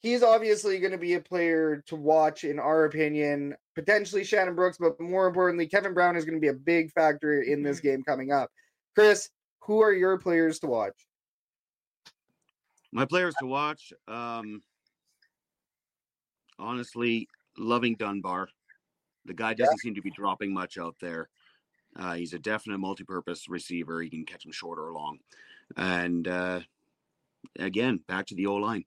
[0.00, 3.54] he's obviously going to be a player to watch, in our opinion.
[3.74, 7.42] Potentially Shannon Brooks, but more importantly, Kevin Brown is going to be a big factor
[7.42, 8.50] in this game coming up.
[8.94, 10.94] Chris, who are your players to watch?
[12.92, 14.62] My players to watch, um,
[16.58, 18.48] honestly, loving Dunbar.
[19.26, 21.28] The guy doesn't seem to be dropping much out there.
[21.96, 24.02] Uh, he's a definite multi-purpose receiver.
[24.02, 25.18] He can catch him short or long.
[25.76, 26.60] And uh,
[27.58, 28.84] again, back to the O line.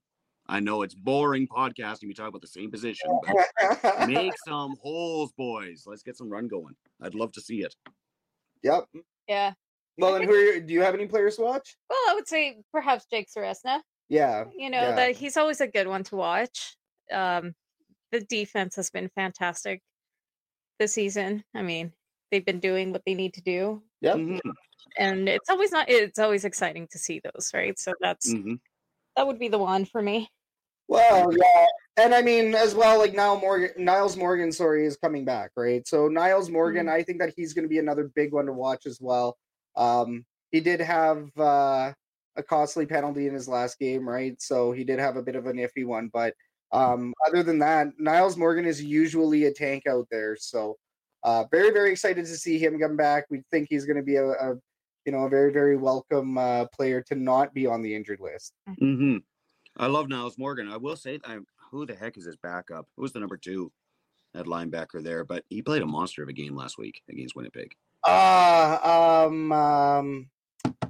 [0.47, 2.07] I know it's boring podcasting.
[2.07, 5.83] We talk about the same position, but make some holes, boys.
[5.85, 6.75] Let's get some run going.
[7.01, 7.73] I'd love to see it.
[8.61, 8.83] yep.
[9.27, 9.53] Yeah.
[9.97, 11.77] Well, and who are your, do you have any players to watch?
[11.89, 13.79] Well, I would say perhaps Jake Ceresna.
[14.09, 14.45] Yeah.
[14.55, 14.95] You know Yeah.
[14.95, 16.75] that he's always a good one to watch.
[17.11, 17.53] Um,
[18.11, 19.81] the defense has been fantastic
[20.79, 21.43] this season.
[21.55, 21.93] I mean,
[22.31, 24.15] they've been doing what they need to do, Yep.
[24.17, 24.39] Mhm,
[24.97, 25.89] and it's always not.
[25.89, 27.77] It's always exciting to see those, right?
[27.79, 28.59] So that's mhm.
[29.15, 30.29] that would be the one for me.
[30.87, 31.65] Well, yeah,
[31.97, 35.87] and I mean as well, like Niall Morgan, Nyles Morgan, sorry, is coming back, right?
[35.87, 38.85] So Nyles Morgan, I think that he's going to be another big one to watch
[38.85, 39.37] as well.
[39.75, 41.93] Um, he did have uh,
[42.35, 44.39] a costly penalty in his last game, right?
[44.41, 46.33] So he did have a bit of an iffy one, but
[46.73, 50.35] um, other than that, Nyles Morgan is usually a tank out there.
[50.35, 50.75] So
[51.23, 53.25] uh, very, very excited to see him come back.
[53.29, 54.55] We think he's going to be a, a,
[55.05, 58.53] you know, a very, very welcome uh, player to not be on the injured list.
[58.79, 59.17] hmm
[59.77, 60.69] I love Nyles Morgan.
[60.69, 61.39] I will say, I,
[61.71, 62.85] who the heck is his backup?
[62.95, 63.71] Who's the number two
[64.35, 65.23] at linebacker there?
[65.25, 67.73] But he played a monster of a game last week against Winnipeg.
[68.07, 70.29] Uh, um, um,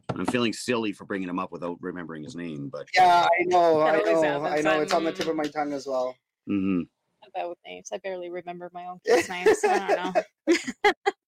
[0.10, 3.82] I'm feeling silly for bringing him up without remembering his name, but yeah, I know,
[3.84, 4.82] I know, I know.
[4.82, 6.14] It's on the tip of my tongue as well.
[6.46, 6.82] hmm
[7.26, 9.60] About with names, I barely remember my own kids' names.
[9.62, 10.16] So I don't
[10.48, 10.54] know.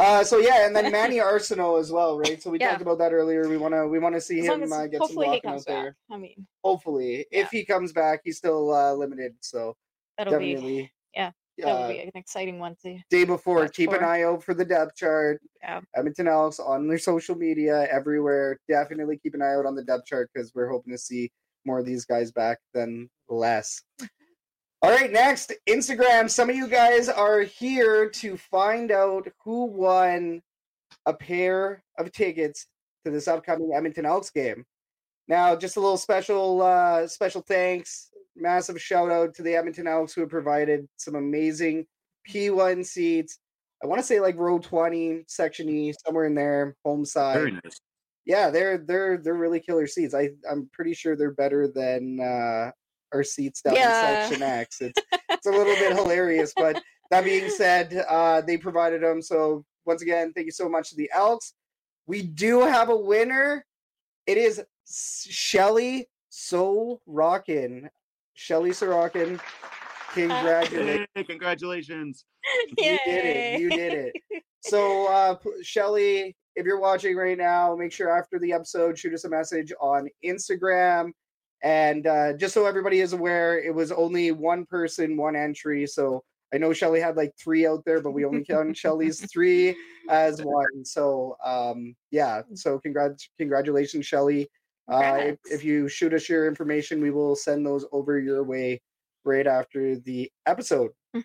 [0.00, 2.42] Uh, so yeah, and then Manny Arceneaux as well, right?
[2.42, 2.70] So we Yeah.
[2.70, 3.46] talked about that earlier.
[3.48, 5.64] We want to, we want to see As him as uh, get some walking out
[5.66, 5.84] there.
[5.84, 5.94] back.
[6.10, 7.40] I mean, Hopefully, Yeah.
[7.42, 9.34] if he comes back, he's still uh, limited.
[9.40, 9.76] So
[10.16, 11.32] that'll be definitely, yeah, Uh,
[11.66, 14.96] that'll be an exciting one to day before, keep an eye out for the depth
[14.96, 15.40] chart.
[15.60, 15.80] Yeah.
[15.94, 18.58] Edmonton Elks on their social media everywhere.
[18.68, 21.30] Definitely keep an eye out on the depth chart because we're hoping to see
[21.66, 23.82] more of these guys back than less.
[24.82, 26.30] All right, next Instagram.
[26.30, 30.40] Some of you guys are here to find out who won
[31.04, 32.66] a pair of tickets
[33.04, 34.64] to this upcoming Edmonton Elks game.
[35.28, 40.14] Now, just a little special, uh, special thanks, massive shout out to the Edmonton Elks
[40.14, 41.84] who have provided some amazing
[42.26, 43.38] P1 seats.
[43.84, 47.36] I want to say like row 20, section E, somewhere in there, home side.
[47.36, 47.80] very nice.
[48.24, 50.14] Yeah, they're they're they're really killer seats.
[50.14, 52.70] I I'm pretty sure they're better than uh
[53.12, 54.24] our seats down Yeah.
[54.24, 54.80] in section X.
[54.80, 59.20] It's it's a little bit hilarious, but that being said, uh they provided them.
[59.22, 61.54] So once again, thank you so much to the Elks.
[62.06, 63.64] We do have a winner.
[64.26, 67.90] It is Shelly So Rockin.
[68.34, 69.40] Shelly Sorokin.
[70.14, 71.06] Congratulations.
[71.14, 72.24] Hey, congratulations.
[72.78, 73.60] You did it.
[73.60, 74.42] You did it.
[74.62, 79.24] So, uh, Shelly, if you're watching right now, make sure after the episode, shoot us
[79.24, 81.12] a message on Instagram.
[81.62, 85.86] And uh, just so everybody is aware, it was only one person, one entry.
[85.86, 89.76] So I know Shelly had like three out there, but we only count Shelly's three
[90.08, 90.84] as one.
[90.84, 94.48] So um, yeah, so congrats, congratulations, Shelly.
[94.90, 98.80] Uh, if, if you shoot us your information, we will send those over your way
[99.24, 100.90] right after the episode.
[101.14, 101.22] Mhm.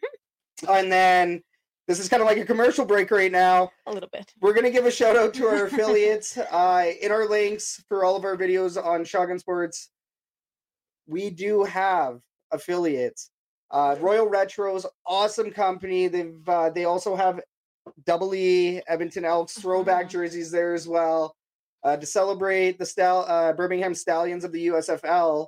[0.69, 1.41] And then
[1.87, 3.71] this is kind of like a commercial break right now.
[3.85, 4.33] A little bit.
[4.41, 8.03] We're going to give a shout out to our affiliates uh, in our links for
[8.05, 9.89] all of our videos on Shotgun Sports.
[11.07, 12.19] We do have
[12.51, 13.29] affiliates.
[13.71, 16.07] Uh, Royal Retros, awesome company.
[16.07, 17.41] They've uh, they also have
[18.05, 20.09] Double E Edmonton Elks throwback Mhm.
[20.11, 21.35] jerseys there as well.
[21.83, 25.47] Uh, to celebrate the Stal- uh, Birmingham Stallions of the USFL,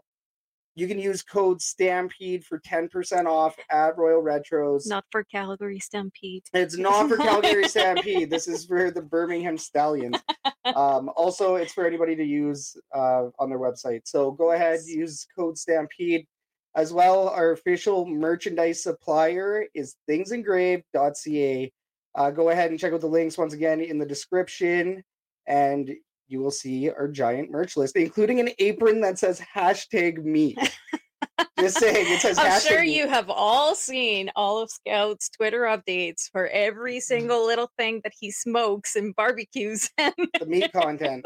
[0.77, 4.87] you can use code Stampede for ten percent off at Royal Retros.
[4.87, 6.43] Not for Calgary Stampede.
[6.53, 8.29] It's not for Calgary Stampede.
[8.29, 10.17] This is for the Birmingham Stallions.
[10.65, 14.01] Um, also, it's for anybody to use uh, on their website.
[14.05, 16.27] So go ahead, use code Stampede.
[16.75, 21.71] As well, our official merchandise supplier is thingsengraved.ca.
[22.13, 25.03] Uh, go ahead and check out the links once again in the description,
[25.47, 25.91] and
[26.27, 30.55] you will see our giant merch list, including an apron that says hashtag me.
[31.59, 32.95] Just saying, it says I'm hashtag sure me.
[32.95, 38.13] you have all seen all of Scout's Twitter updates for every single little thing that
[38.19, 39.89] he smokes and barbecues.
[39.97, 41.25] And the meat content.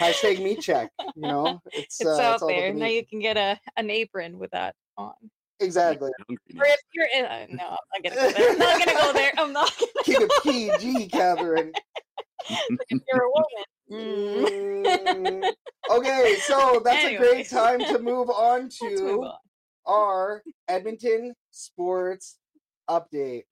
[0.00, 0.90] Hashtag meat check.
[1.16, 2.72] You know, it's, it's uh, out it's all about there.
[2.72, 5.12] the Now you can get a an apron with that on.
[5.60, 6.10] Exactly.
[6.28, 8.50] Or if you're in, uh, no, I'm not gonna go there.
[8.50, 9.32] I'm not gonna go there.
[9.38, 9.72] I'm not.
[9.78, 11.72] Gonna, Keep it PG, Catherine.
[12.48, 13.64] if you're a woman.
[13.92, 14.84] Mm.
[14.84, 15.52] Mm.
[15.90, 19.34] Okay, so that's a great time to move on Let's move to on.
[19.84, 22.38] our Edmonton sports
[22.88, 23.42] update.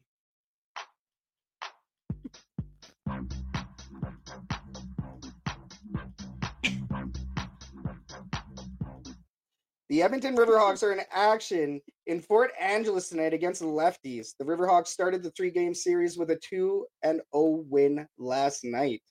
[9.90, 14.28] The Edmonton Riverhawks are in action in Port Angeles tonight against the Lefties.
[14.38, 19.02] The Riverhawks started the three game series with a 2 and 0 win last night.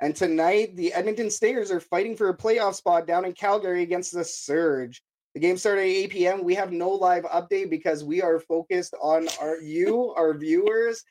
[0.00, 4.12] And tonight, the Edmonton Stingers are fighting for a playoff spot down in Calgary against
[4.12, 5.02] the Surge.
[5.34, 6.44] The game started at 8 p.m.
[6.44, 11.02] We have no live update because we are focused on our you, our viewers,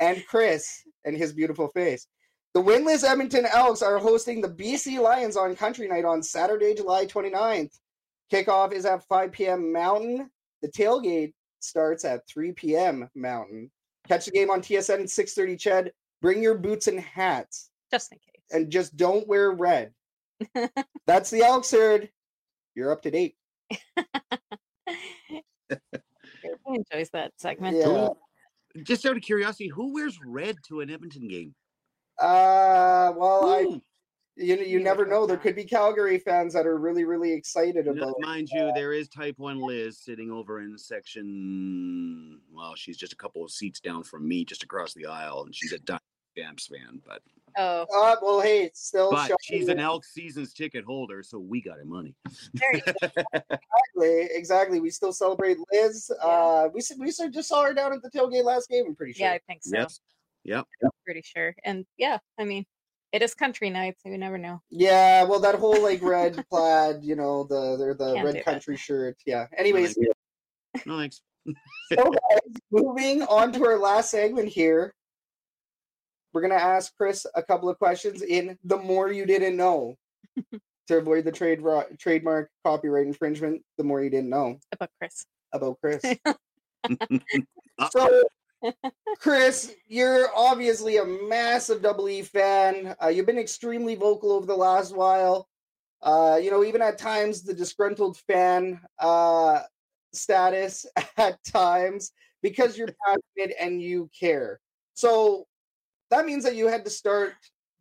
[0.00, 2.06] and Chris and his beautiful face.
[2.54, 7.04] The winless Edmonton Elks are hosting the BC Lions on Country Night on Saturday, July
[7.04, 7.78] 29th.
[8.32, 9.72] Kickoff is at 5 p.m.
[9.72, 10.30] Mountain.
[10.62, 13.08] The tailgate starts at 3 p.m.
[13.14, 13.70] Mountain.
[14.06, 15.56] Catch the game on TSN at 6:30.
[15.56, 15.90] Ched,
[16.22, 18.33] bring your boots and hats, Just in case.
[18.50, 19.92] And just don't wear red.
[21.06, 22.10] That's the Elks herd.
[22.74, 23.36] You're up to date.
[26.66, 27.76] He enjoys that segment.
[27.76, 28.08] Yeah.
[28.82, 31.54] Just out of curiosity, who wears red to an Edmonton game?
[32.18, 33.82] Uh, well, I Who?
[34.36, 35.26] you you never know.
[35.26, 37.96] There could be Calgary fans that are really really excited about.
[37.96, 38.20] No, about.
[38.20, 42.40] mind you, there is Type One Liz sitting over in section.
[42.52, 45.54] Well, she's just a couple of seats down from me, just across the aisle, and
[45.54, 45.78] she's a
[46.36, 47.00] Dun- fan.
[47.06, 47.22] But
[47.56, 51.60] Oh, Uh, well, hey, it's still but she's an Elk seasons ticket holder, so we
[51.62, 52.12] got her money.
[52.26, 52.80] go.
[53.32, 54.80] exactly, exactly.
[54.80, 56.10] We still celebrate Liz.
[56.20, 56.28] Yeah.
[56.28, 58.84] Uh, we s- we just saw her down at the tailgate last game.
[58.88, 59.26] I'm pretty sure.
[59.28, 59.76] Yeah, I think so.
[59.76, 60.00] Yes.
[60.44, 60.66] Yep.
[61.04, 61.54] Pretty sure.
[61.64, 62.66] And yeah, I mean,
[63.12, 64.60] it is country night, so you never know.
[64.70, 68.44] Yeah, well, that whole like red plaid, you know, the the, the Can't red that.
[68.44, 69.16] country shirt.
[69.26, 69.46] Yeah.
[69.56, 69.96] Anyways,
[70.86, 71.22] No thanks.
[71.92, 72.40] so guys,
[72.72, 74.92] moving on to our last segment here.
[76.34, 79.94] We're gonna ask Chris a couple of questions in the more you didn't know
[80.88, 83.62] to avoid the trade ro- trademark copyright infringement.
[83.78, 85.24] The more you didn't know About Chris.
[85.52, 86.02] about Chris.
[87.90, 88.22] So,
[89.18, 92.94] Chris, you're obviously a massive Double E fan.
[93.02, 95.48] Uh, you've been extremely vocal over the last while.
[96.02, 99.60] Uh, you know, even at times the disgruntled fan uh,
[100.12, 102.12] status at times
[102.42, 104.60] because you're passionate and you care.
[104.94, 105.46] So
[106.14, 107.34] that means that you had to start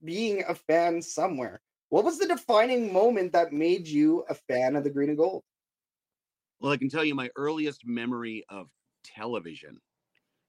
[0.03, 1.61] being a fan somewhere.
[1.89, 5.43] What was the defining moment that made you a fan of the green and gold?
[6.59, 8.69] Well, I can tell you my earliest memory of
[9.03, 9.79] television.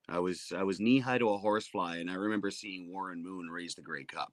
[0.09, 3.49] I was I was knee high to a horsefly, and I remember seeing Warren Moon
[3.51, 4.33] raise the Grey Cup.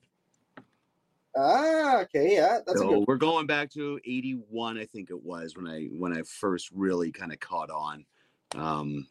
[1.36, 3.06] Ah, okay, yeah, that's a so good.
[3.08, 7.12] we're going back to '81, I think it was when I when I first really
[7.12, 8.06] kind of caught on.
[8.56, 9.08] Um,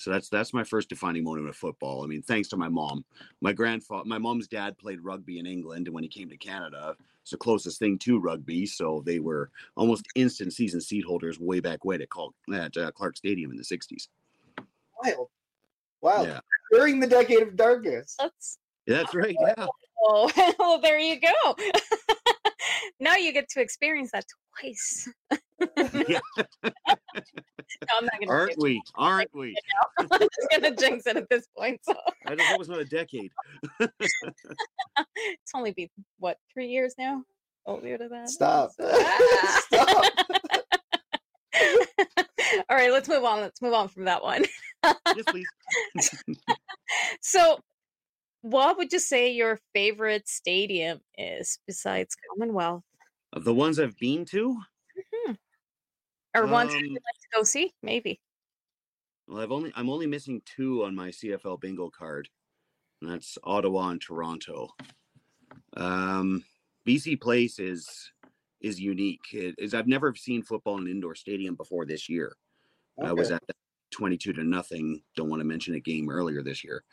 [0.00, 2.02] So that's that's my first defining moment of football.
[2.02, 3.04] I mean, thanks to my mom.
[3.42, 6.96] My grandfather, my mom's dad played rugby in England, and when he came to Canada,
[7.20, 8.64] it's the closest thing to rugby.
[8.64, 12.90] So they were almost instant season seat holders way back when at, Clark, at uh,
[12.92, 14.08] Clark Stadium in the '60s.
[15.04, 15.28] Wild,
[16.00, 16.24] wow!
[16.24, 16.40] Yeah.
[16.72, 18.16] During the decade of darkness.
[18.18, 19.36] That's That's right.
[19.58, 19.66] Yeah.
[20.02, 20.80] oh well.
[20.80, 21.56] There you go.
[23.00, 24.24] now you get to experience that
[24.58, 25.10] twice.
[25.76, 26.20] Yeah.
[27.82, 28.32] No, I'm not gonna.
[28.32, 28.62] Aren't do it.
[28.62, 28.82] we?
[28.96, 29.54] Aren't we?
[29.98, 31.78] I'm just gonna jinx it at this point.
[31.82, 31.94] So
[32.26, 33.30] I just hope it's not a decade.
[33.78, 35.88] it's only been
[36.18, 37.22] what three years now.
[37.66, 38.28] Older to that.
[38.28, 38.72] Stop.
[38.78, 39.60] So- Ah.
[39.72, 40.04] Stop.
[42.68, 43.40] All right, let's move on.
[43.40, 44.44] Let's move on from that one.
[44.84, 45.46] yes, please.
[47.20, 47.60] So,
[48.42, 52.82] what would you say your favorite stadium is besides Commonwealth,
[53.32, 54.56] Of the ones I've been to,
[56.34, 57.72] or ones Um, you'd like to go see?
[57.82, 58.20] Maybe.
[59.26, 62.28] well, I've only I'm only missing two on my CFL bingo card,
[63.00, 64.68] and that's Ottawa and Toronto.
[65.76, 66.44] Um,
[66.86, 68.12] BC Place is
[68.60, 69.32] is unique.
[69.32, 72.36] It is I've never seen football in an indoor stadium before this year.
[73.02, 73.56] I was at that
[73.92, 75.02] 22 to nothing.
[75.16, 76.84] Don't want to mention a game earlier this year.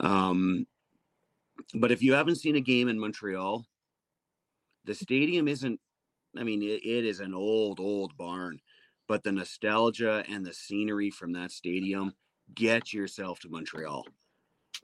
[0.00, 0.66] Um,
[1.74, 3.64] but if you haven't seen a game in Montreal,
[4.84, 5.80] the stadium isn't.
[6.36, 8.60] I mean, it, it is an old, old barn,
[9.08, 12.14] but the nostalgia and the scenery from that stadium
[12.54, 14.04] get yourself to Montreal.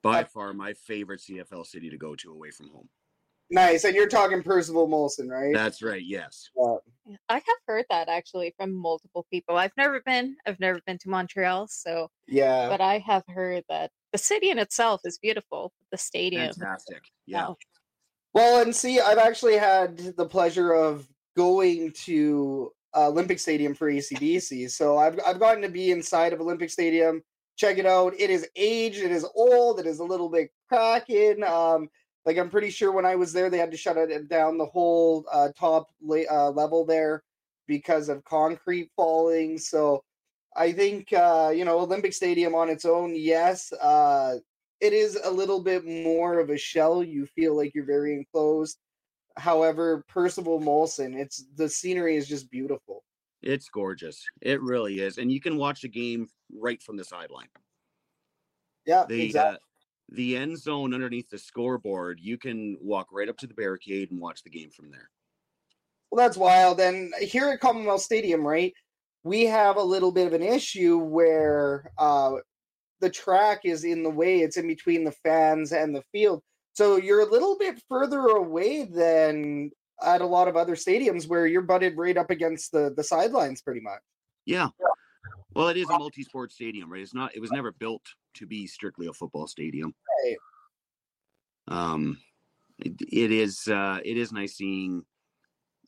[0.02, 2.88] By far, my favorite CFL city to go to away from home.
[3.52, 5.52] Nice, and you're talking Percival Molson, right?
[5.52, 6.02] That's right.
[6.04, 6.48] Yes.
[6.56, 9.56] Yeah, I have heard that actually from multiple people.
[9.56, 10.36] I've never been.
[10.46, 12.68] I've never been to Montreal, so yeah.
[12.68, 15.72] but I have heard that the city in itself is beautiful.
[15.90, 16.54] The stadium.
[16.54, 17.02] Fantastic.
[17.26, 17.48] Yeah.
[17.48, 17.56] wow.
[18.34, 23.90] Well, and see, I've actually had the pleasure of going to uh, Olympic Stadium for
[23.90, 24.70] ACDC.
[24.70, 27.22] So I've I've gotten to be inside of Olympic Stadium.
[27.56, 28.14] Check it out.
[28.18, 29.02] It is aged.
[29.02, 29.80] It is old.
[29.80, 31.42] It is a little bit cracking.
[31.44, 31.88] Um,
[32.24, 34.66] like I'm pretty sure when I was there, they had to shut it down the
[34.66, 37.22] whole uh, top uh, level there
[37.66, 39.58] because of concrete falling.
[39.58, 40.02] So
[40.56, 44.36] I think uh, you know Olympic Stadium on its own, yes, uh,
[44.80, 47.02] it is a little bit more of a shell.
[47.04, 48.78] You feel like you're very enclosed.
[49.36, 53.04] However, Percival Molson, it's the scenery is just beautiful.
[53.42, 54.22] It's gorgeous.
[54.42, 55.18] It really is.
[55.18, 57.48] And you can watch the game right from the sideline.
[58.86, 59.56] Yeah, The exactly.
[59.56, 59.58] uh,
[60.10, 64.20] the end zone underneath the scoreboard, you can walk right up to the barricade and
[64.20, 65.08] watch the game from there.
[66.10, 66.80] Well, that's wild.
[66.80, 68.74] And here at Commonwealth Stadium, right,
[69.22, 72.32] we have a little bit of an issue where uh,
[73.00, 74.40] the track is in the way.
[74.40, 76.42] It's in between the fans and the field.
[76.72, 79.70] So you're a little bit further away than
[80.02, 83.60] at a lot of other stadiums where you're butted right up against the, the sidelines
[83.60, 84.00] pretty much.
[84.46, 84.68] Yeah.
[85.54, 87.02] Well, it is a multi-sport stadium, right?
[87.02, 87.34] It's not.
[87.34, 88.02] It was never built
[88.34, 89.92] to be strictly a football stadium.
[90.24, 90.36] Right.
[91.68, 92.18] Um,
[92.78, 93.66] it, it is.
[93.66, 95.04] Uh, it is nice seeing.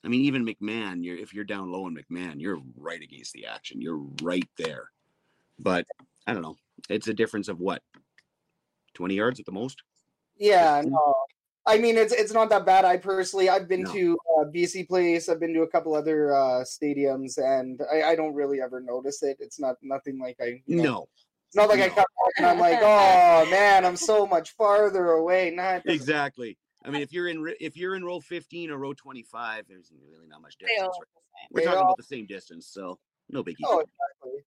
[0.05, 1.05] I mean, even McMahon.
[1.05, 3.81] You're if you're down low in McMahon, you're right against the action.
[3.81, 4.91] You're right there.
[5.61, 5.87] But
[6.27, 6.57] I don't know.
[6.91, 7.83] It's a difference of what,
[8.95, 9.81] twenty yards at the most.
[10.39, 11.15] Yeah, no.
[11.65, 12.85] I mean, it's it's not that bad.
[12.85, 13.93] I personally, I've been No.
[13.93, 15.29] to uh, BC Place.
[15.29, 19.23] I've been to a couple other uh, stadiums, and I, I don't really ever notice
[19.23, 19.37] it.
[19.41, 20.61] It's not nothing like I.
[20.67, 21.09] You know, No,
[21.49, 25.13] It's not like I come back and I'm like, oh man, I'm so much farther
[25.13, 25.53] away.
[25.55, 26.59] Nah, doesn't- exactly.
[26.85, 30.27] I mean, if you're in if you're in row 15 or row 25, there's really
[30.27, 30.95] not much They difference.
[30.97, 31.49] all right?
[31.53, 32.99] We're They talking all- about the same distance, so
[33.31, 33.55] no biggie.
[33.65, 34.41] Oh, exactly.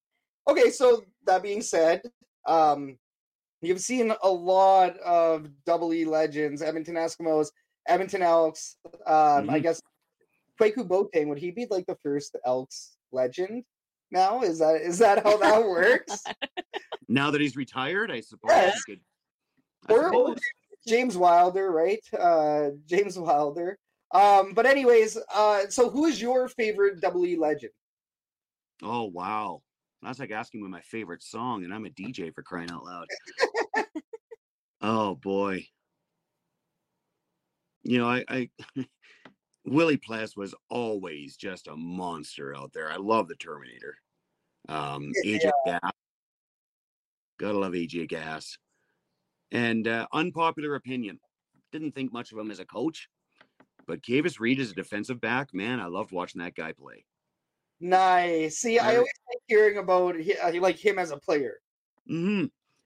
[0.50, 2.02] Okay, so that being said,
[2.46, 2.98] um,
[3.62, 7.48] you've seen a lot of double E legends, Edmonton Eskimos,
[7.88, 8.78] Edmonton Elks.
[9.06, 9.64] Um, I Mhm.
[9.64, 9.82] guess
[10.60, 13.64] Kwaku Boateng would he be like the first Elks legend?
[14.12, 16.24] Now is that is that how that works?
[17.08, 18.50] Now that he's retired, I suppose.
[18.50, 18.84] Yes.
[18.84, 19.00] could-
[19.88, 20.40] I Or- or suppose.
[20.88, 22.02] James Wilder, right?
[22.18, 23.78] Uh, James Wilder.
[24.12, 27.74] Um, but anyways, uh, so who is your favorite double E legend?
[28.82, 29.62] Oh wow,
[30.02, 33.08] that's like asking me my favorite song, and I'm a DJ for crying out loud.
[34.82, 35.66] oh boy,
[37.84, 38.50] you know I, I
[39.66, 42.92] Willie Pless was always just a monster out there.
[42.92, 43.98] I love the Terminator.
[44.68, 45.92] Um, AJ Gas,
[47.40, 48.58] gotta love AJ Gas,
[49.52, 51.20] and uh, unpopular opinion.
[51.72, 53.10] Didn't think much of him as a coach,
[53.88, 57.06] but Kavis Reed is a defensive back, man, I loved watching that guy play.
[57.80, 58.58] Nice.
[58.58, 59.12] See, I always
[59.48, 61.60] hearing about uh, like him as a player.
[62.08, 62.46] hmm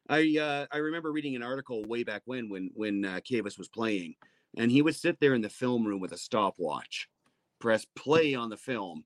[0.09, 4.15] I uh, I remember reading an article way back when when when uh, was playing,
[4.57, 7.07] and he would sit there in the film room with a stopwatch,
[7.59, 9.03] press play on the film,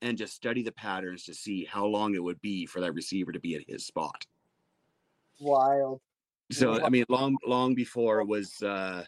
[0.00, 3.32] and just study the patterns to see how long it would be for that receiver
[3.32, 4.26] to be at his spot.
[5.40, 6.00] Wild.
[6.50, 9.04] So I mean, long long before it was uh,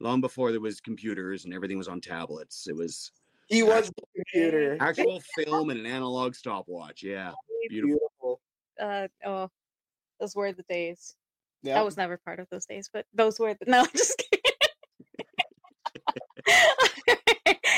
[0.00, 2.66] long before there was computers and everything was on tablets.
[2.66, 3.12] It was
[3.50, 4.76] He was the computer.
[4.80, 7.02] actual film and an analog stopwatch.
[7.02, 7.32] Yeah,
[7.68, 7.98] beautiful.
[7.98, 8.40] Beautiful.
[8.80, 9.50] Uh, oh,
[10.20, 11.14] those were the days.
[11.62, 11.78] Yeah.
[11.78, 13.66] I was never part of those days, but those were the.
[13.66, 14.40] No, just kidding.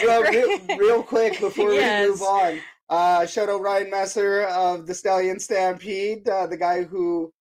[0.04, 2.06] Well, real, real quick before Yes.
[2.06, 2.58] we move on,
[2.88, 7.32] uh, shout out Ryan Messer of the Stallion Stampede, uh, the guy who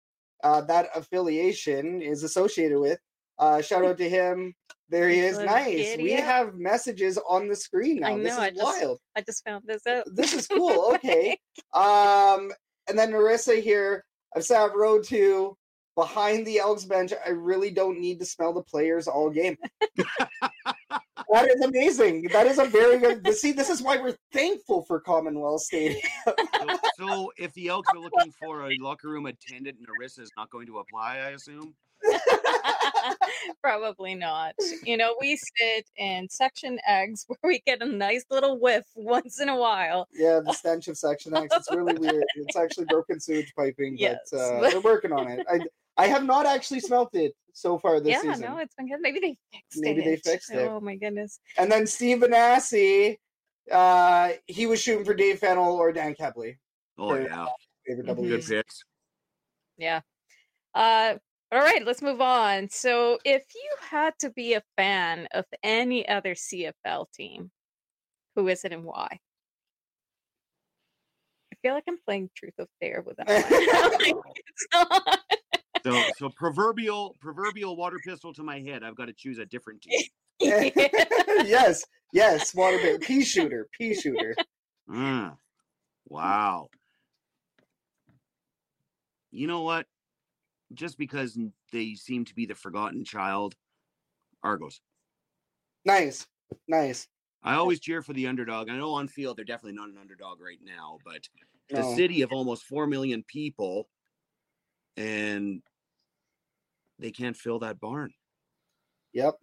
[0.44, 3.00] uh, that affiliation is associated with.
[3.40, 4.54] Uh, shout out to him.
[4.92, 5.40] There he is.
[5.40, 5.66] Nice.
[5.78, 6.24] giddy We up.
[6.26, 8.10] have messages on the screen now.
[8.14, 9.00] I this know, is I just- wild.
[9.16, 10.04] I just found this out.
[10.14, 10.94] This is cool.
[10.96, 11.38] Okay.
[11.74, 12.52] um,
[12.90, 14.04] and then Narissa here.
[14.36, 15.58] I've sat row two
[15.96, 17.14] behind the Elks bench.
[17.26, 19.56] I really don't need to smell the players all game.
[19.98, 22.24] that is amazing.
[22.32, 23.26] That is a very good.
[23.34, 26.02] See, this is why we're thankful for Commonwealth Stadium.
[26.26, 26.36] So,
[26.98, 30.68] so if the Elks are looking for a locker room attendant, Narissa is not going
[30.68, 31.74] to apply, I assume.
[33.64, 34.54] Probably not.
[34.84, 39.40] You know, we sit in section X where we get a nice little whiff once
[39.40, 40.08] in a while.
[40.14, 41.54] yeah, the stench of Section X.
[41.56, 42.24] It's really weird.
[42.36, 44.20] It's actually broken sewage piping, Yes.
[44.32, 45.46] but uh, they're working on it.
[45.50, 45.60] I
[45.98, 48.50] I have not actually smelt it so far this yeah, season.
[48.50, 49.02] no, it's been good.
[49.02, 49.82] Maybe they fixed it.
[49.82, 50.58] Maybe they fixed it.
[50.68, 51.40] Oh my goodness.
[51.58, 53.18] And then Steve Benassi,
[53.70, 56.58] uh, he was shooting for Dave Fennell or Dan Kepley.
[56.98, 57.24] Oh Yeah.
[57.26, 57.46] yeah,
[57.86, 58.30] Favorite double Mhm.
[58.30, 58.84] good picks.
[59.78, 60.02] Yeah.
[60.74, 61.16] Uh
[61.52, 62.70] all right, let's move on.
[62.70, 67.52] So, if you had to be a fan of any other CFL team,
[68.36, 69.20] who is it and why?
[71.52, 74.16] I feel like I'm playing truth or dare with that one.
[74.16, 75.20] Like, it's not.
[75.84, 78.84] So so proverbial proverbial water pistol to my head.
[78.84, 80.02] I've got to choose a different team.
[80.40, 81.84] yes,
[82.14, 84.36] yes, water bait, pea shooter, pea shooter.
[84.90, 85.36] Mm.
[86.08, 86.70] Wow.
[89.32, 89.86] You know what?
[90.74, 91.38] Just because
[91.72, 93.56] they seem to be the forgotten child,
[94.44, 94.82] Argos.
[95.86, 96.28] Nice,
[96.68, 97.08] nice.
[97.44, 98.70] I always cheer for the underdog.
[98.70, 101.28] I know on field they're definitely not an underdog right now, but
[101.70, 103.90] the city of almost four million people,
[104.96, 105.62] and
[107.00, 108.14] they can't fill that barn.
[109.14, 109.36] Yep.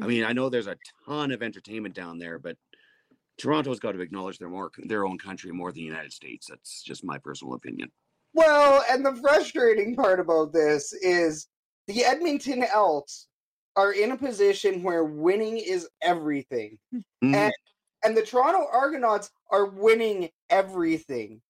[0.00, 0.76] I mean, I know there's a
[1.06, 2.56] ton of entertainment down there, but
[3.38, 6.46] Toronto's got to acknowledge their more their own country more than the United States.
[6.48, 7.90] That's just my personal opinion.
[8.32, 11.48] Well, and the frustrating part about this is
[11.86, 13.26] the Edmonton Elks
[13.76, 16.78] are in a position where winning is everything.
[16.94, 17.52] Mm, And
[18.02, 21.40] and the Toronto Argonauts are winning everything.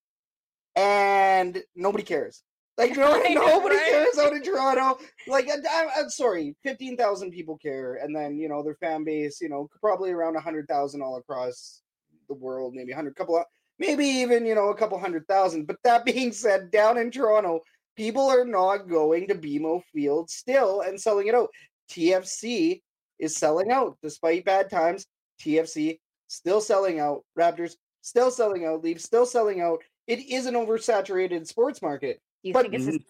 [0.77, 2.43] And nobody cares.
[2.79, 3.91] Like no, I know, nobody right?
[3.91, 4.99] cares out in Toronto.
[5.29, 9.05] Like I, I'm, I'm sorry, fifteen thousand people care, and then you know their fan
[9.05, 11.83] base, you know, probably around hundred thousand all across
[12.29, 13.45] the world, maybe hundred couple, of,
[13.81, 15.67] maybe even you know a couple hundred thousand.
[15.67, 17.61] But that being said, down in Toronto,
[17.97, 21.49] people are not going to BMO Field still and selling it out.
[21.91, 22.81] TFC
[23.19, 25.07] is selling out despite bad times.
[25.43, 27.25] TFC still selling out.
[27.37, 28.85] Raptors still selling out.
[28.85, 29.81] Leafs still selling out.
[30.07, 32.21] It is an oversaturated sports market.
[32.43, 33.01] You But- think it's a,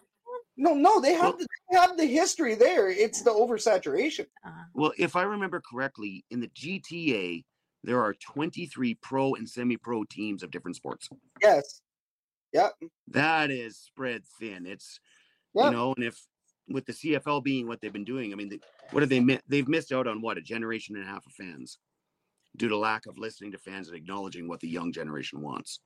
[0.57, 2.89] No, no, they have Well- the, they have the history there.
[2.89, 4.27] It's the oversaturation.
[4.45, 7.43] uh, Well, if I remember correctly, in the GTA,
[7.83, 11.09] there are 23 pro and semi-pro teams of different sports.
[11.41, 11.81] Yes.
[12.53, 12.73] Yep.
[13.09, 14.65] That is spread thin.
[14.65, 14.99] It's
[15.53, 15.65] Yep.
[15.65, 16.17] you know, and if
[16.69, 18.59] with the CFL being what they've been doing, I mean, they,
[18.91, 21.33] what have they mi- they've missed out on what a generation and a half of
[21.33, 21.77] fans
[22.55, 25.81] due to lack of listening to fans and acknowledging what the young generation wants.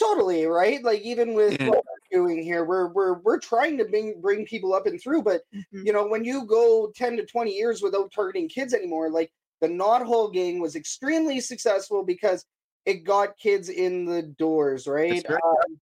[0.00, 0.82] Totally, right?
[0.82, 4.44] Like even with And- what we're doing here, we're we're we're trying to bring bring
[4.44, 5.64] people up and through, but mhm.
[5.72, 9.68] you know, when you go 10 to 20 years without targeting kids anymore, like the
[9.68, 12.44] Knothole Gang was extremely successful because
[12.84, 15.24] it got kids in the doors, right?
[15.28, 15.40] right.
[15.42, 15.80] Um,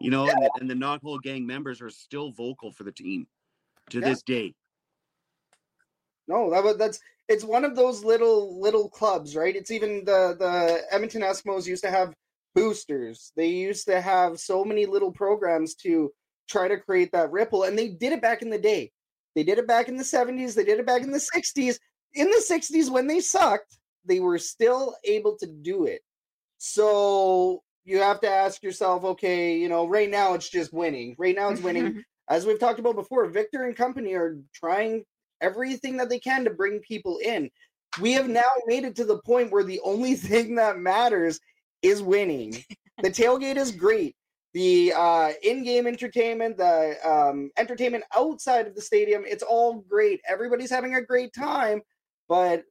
[0.00, 3.26] You know, and, the, and the Knothole Gang members are still vocal for the team
[3.90, 4.08] to Yeah.
[4.08, 4.54] this day.
[6.28, 6.98] no, that was that's
[7.28, 9.54] it's one of those little little clubs, right?
[9.54, 12.14] It's even the the Edmonton Eskimos used to have
[12.54, 13.32] boosters.
[13.36, 16.12] They used to have so many little programs to
[16.48, 18.92] try to create that ripple, and they did it back in the day.
[19.34, 21.78] They did it back in the 70s, they did it back in the 60s.
[22.14, 26.00] In the 60s, when they sucked, they were still able to do it.
[26.58, 31.14] So you have to ask yourself, okay, you know, right now it's just winning.
[31.18, 32.02] Right now it's winning.
[32.28, 35.04] As we've talked about before, Victor and company are trying
[35.40, 37.50] everything that they can to bring people in.
[38.00, 41.40] We have now made it to the point where the only thing that matters
[41.82, 42.64] is winning.
[43.02, 44.14] the tailgate is great.
[44.54, 50.20] The uh, in-game entertainment, the um, entertainment outside of the stadium, it's all great.
[50.28, 51.80] Everybody's having a great time,
[52.32, 52.64] but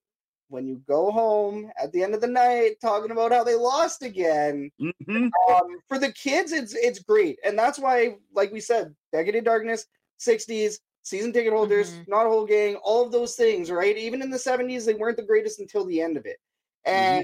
[0.49, 4.01] when you go home at the end of the night talking about how they lost
[4.01, 5.33] again, Mhm.
[5.49, 9.43] um, for the kids, it's it's great, and that's why, like we said, Decade of
[9.45, 9.85] Darkness
[10.17, 12.07] 60s, season ticket holders, Mhm.
[12.07, 13.97] not a whole gang, all of those things, right?
[13.97, 16.37] Even in the 70s, they weren't the greatest until the end of it.
[16.85, 17.23] And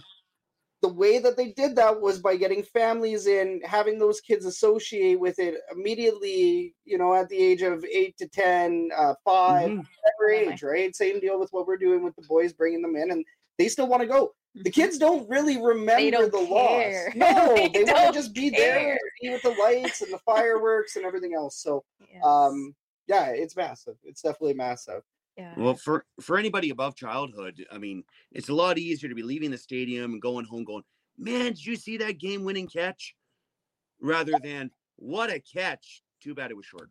[0.81, 5.19] the way that they did that was by getting families in, having those kids associate
[5.19, 9.77] with it immediately, you know, at the age of eight to 10, uh, 5 Mhm.
[9.77, 10.53] whatever Definitely.
[10.53, 10.95] age, right?
[10.95, 13.25] Same deal with what we're doing with the boys, bringing them in, and
[13.57, 14.33] they still want to go.
[14.53, 17.05] The kids don't really remember don't the care.
[17.07, 17.15] loss.
[17.15, 18.99] No, They they, want to just be there, care.
[19.21, 21.57] be with the lights and the fireworks and everything else.
[21.61, 22.23] So, Yes.
[22.23, 22.75] um,
[23.07, 23.95] yeah, it's massive.
[24.03, 25.01] It's definitely massive.
[25.37, 25.53] Yeah.
[25.55, 29.51] Well, for for anybody above childhood, I mean, it's a lot easier to be leaving
[29.51, 30.83] the stadium and going home, going,
[31.17, 33.15] "Man, did you see that game-winning catch?"
[34.01, 36.01] Rather than, "What a catch!
[36.21, 36.89] Too bad it was short,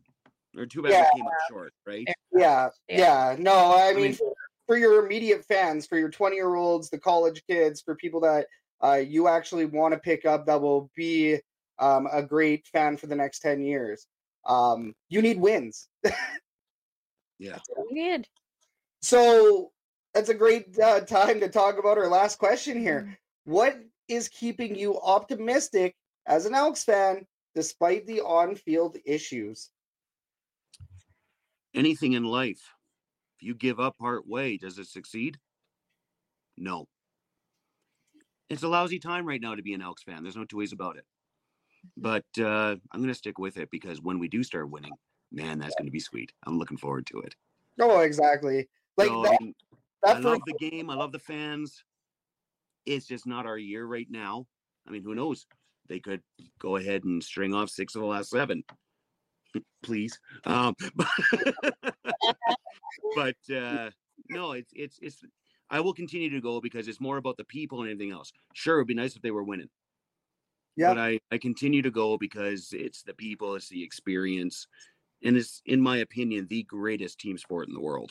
[0.57, 1.03] or too bad Yeah.
[1.03, 2.07] it came up short." Right?
[2.33, 3.33] Yeah, Yeah.
[3.33, 3.37] yeah.
[3.39, 4.33] No, I mean, mean- for,
[4.67, 8.47] for your immediate fans, for your 20 year olds, the college kids, for people that
[8.83, 11.41] uh, you actually want to pick up that will be
[11.79, 14.07] um, a great fan for the next 10 years,
[14.47, 15.89] um, you need wins.
[17.39, 17.59] Yeah.
[17.91, 18.27] Weird.
[19.03, 19.73] So
[20.15, 23.07] that's a great uh, time to talk about our last question here.
[23.09, 23.17] Mm.
[23.45, 23.79] What
[24.09, 25.95] is keeping you optimistic
[26.27, 29.71] as an Elks fan despite the on field issues?
[31.75, 32.63] Anything in life,
[33.39, 35.39] if you give up part way, does it succeed?
[36.57, 36.89] No.
[38.49, 40.23] It's a lousy time right now to be an Elks fan.
[40.23, 41.05] There's no two ways about it.
[41.97, 44.93] But uh, I'm going to stick with it because when we do start winning,
[45.33, 46.33] man, that's going to be sweet.
[46.47, 47.35] I'm looking forward to it.
[47.81, 48.69] Oh, exactly.
[48.97, 49.55] Like So, that, I, mean,
[50.05, 50.91] I love the game.
[50.91, 51.85] I love the fans.
[52.87, 54.47] It's just not our year right now.
[54.87, 55.47] I mean, who knows?
[55.89, 56.23] They could
[56.59, 58.65] go ahead and string off six of the last seven.
[59.83, 60.19] Please.
[60.45, 60.75] Um,
[63.15, 63.91] but uh,
[64.31, 65.23] no, it's it's it's.
[65.69, 68.33] I will continue to go because it's more about the people and anything else.
[68.55, 69.69] Sure, it'd be nice if they were winning.
[70.77, 70.95] Yeah.
[70.95, 74.67] But I I continue to go because it's the people, it's the experience,
[75.25, 78.11] and is, in my opinion the greatest team sport in the world.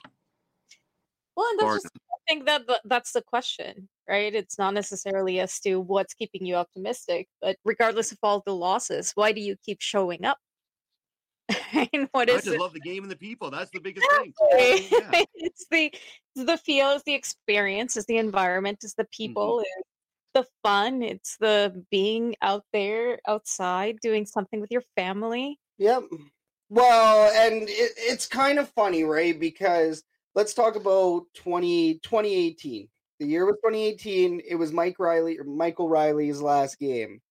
[1.35, 4.33] Well, and that's just, I think that that- that's the question, right?
[4.33, 9.11] It's not necessarily as to what's keeping you optimistic, but regardless of all the losses,
[9.15, 10.37] why do you keep showing up?
[11.73, 12.59] and what is I is just it?
[12.59, 13.51] love the game and the people.
[13.51, 14.33] That's the biggest thing.
[14.91, 15.11] Yeah.
[15.35, 15.93] it's the
[16.35, 19.09] it's the feel, it's the experience, it's the environment, it's the Mm-hmm.
[19.11, 19.89] people, it's
[20.33, 25.59] the fun, it's the being out there outside doing something with your family.
[25.77, 26.03] Yep.
[26.69, 29.39] Well, and it, it's kind of funny, right?
[29.39, 30.03] Because
[30.33, 32.87] let's talk about 20, 2018.
[33.19, 34.41] The year was 2018.
[34.47, 37.21] It was Mike Reilly or Michael Reilly's last game.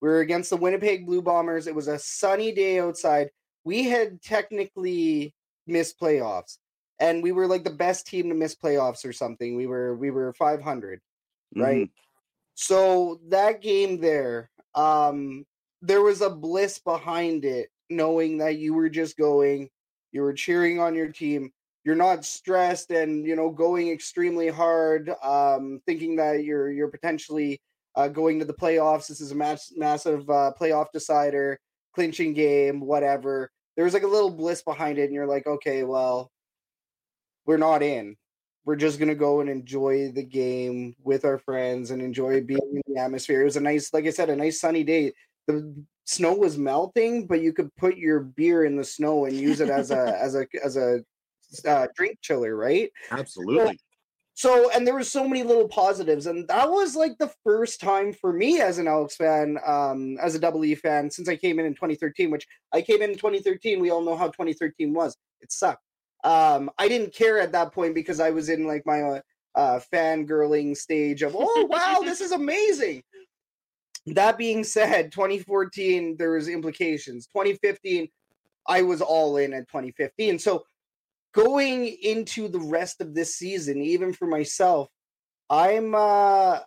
[0.00, 1.66] We were against the Winnipeg Blue Bombers.
[1.66, 3.30] It was a sunny day outside.
[3.64, 5.34] We had technically
[5.66, 6.58] missed playoffs,
[6.98, 9.54] and we were like the best team to miss playoffs or something.
[9.56, 11.00] We were we were 500
[11.56, 11.90] right?
[12.54, 15.44] So that game there, um,
[15.80, 19.68] there was a bliss behind it, knowing that you were just going,
[20.12, 21.50] you were cheering on your team.
[21.84, 27.60] You're not stressed and you know going extremely hard, um, thinking that you're you're potentially
[27.96, 29.08] uh, going to the playoffs.
[29.08, 31.58] This is a mass, massive uh, playoff decider,
[31.94, 33.50] clinching game, whatever.
[33.74, 36.30] There was like a little bliss behind it, and you're like, okay, well,
[37.46, 38.16] we're not in
[38.64, 42.94] we're just gonna go and enjoy the game with our friends and enjoy being in
[42.94, 43.42] the atmosphere.
[43.42, 45.12] It was a nice, like I said, a nice sunny day.
[45.46, 45.74] The
[46.04, 49.70] snow was melting, but you could put your beer in the snow and use it
[49.70, 51.02] as a as a as a
[51.66, 52.90] uh, drink chiller, right?
[53.10, 53.78] Absolutely.
[54.34, 58.14] So, and there were so many little positives, and that was like the first time
[58.14, 61.58] for me as an Elks fan, um, as a Double E fan, since I came
[61.58, 62.30] in in 2013.
[62.30, 63.80] Which I came in in 2013.
[63.80, 65.16] We all know how 2013 was.
[65.40, 65.84] It sucked.
[66.24, 69.20] Um, I didn't care at that point because I was in like my uh,
[69.54, 73.02] uh, fangirling stage of, oh wow, this is amazing.
[74.06, 77.26] That being said, 2014 there was implications.
[77.28, 78.08] 2015,
[78.66, 80.38] I was all in at 2015.
[80.38, 80.64] So
[81.32, 84.88] going into the rest of this season, even for myself,
[85.50, 86.60] I'm uh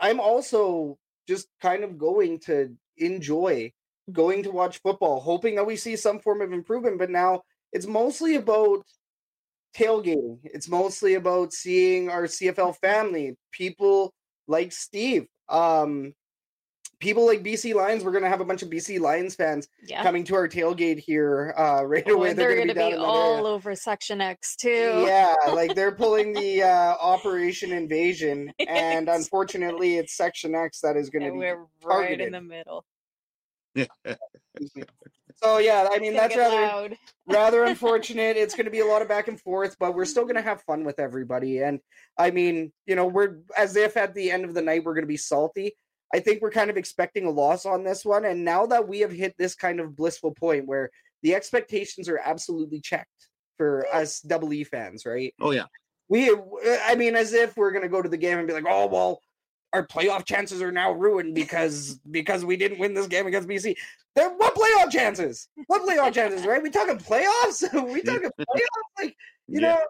[0.00, 3.72] I'm also just kind of going to enjoy
[4.12, 6.98] going to watch football, hoping that we see some form of improvement.
[6.98, 8.84] But now it's mostly about
[9.76, 10.38] tailgating.
[10.44, 14.12] It's mostly about seeing our CFL family, people
[14.46, 16.12] like Steve, um,
[17.00, 18.04] people like BC Lions.
[18.04, 20.02] We're gonna have a bunch of BC Lions fans Yeah.
[20.02, 22.30] coming to our tailgate here uh, right Oh, away.
[22.30, 23.44] and they're, gonna going to down be all area.
[23.44, 25.04] over Section X too.
[25.06, 31.10] Yeah, like they're pulling the uh, Operation Invasion, and unfortunately, it's Section X that is
[31.10, 31.38] going to and be.
[31.46, 32.26] we're right targeted.
[32.26, 32.84] in the middle.
[35.42, 36.94] So yeah, I mean that's rather
[37.26, 38.36] rather unfortunate.
[38.36, 40.42] It's going to be a lot of back and forth, but we're still going to
[40.42, 41.58] have fun with everybody.
[41.60, 41.80] And
[42.16, 45.02] I mean, you know, we're as if at the end of the night we're going
[45.02, 45.74] to be salty.
[46.14, 49.00] I think we're kind of expecting a loss on this one, and now that we
[49.00, 50.90] have hit this kind of blissful point where
[51.24, 55.34] the expectations are absolutely checked for us double E fans, right?
[55.40, 55.64] Oh yeah.
[56.08, 56.30] We,
[56.84, 59.20] I mean, as if we're gonna go to the game and be like, oh well,
[59.72, 63.74] our playoff chances are now ruined because because we didn't win this game against BC.
[64.14, 65.48] There, what playoff chances?
[65.66, 66.46] What playoff chances?
[66.46, 66.62] Right?
[66.62, 67.62] We talking playoffs?
[67.92, 69.00] we talking playoffs?
[69.00, 69.16] Like
[69.48, 69.68] you Yeah.
[69.68, 69.80] know.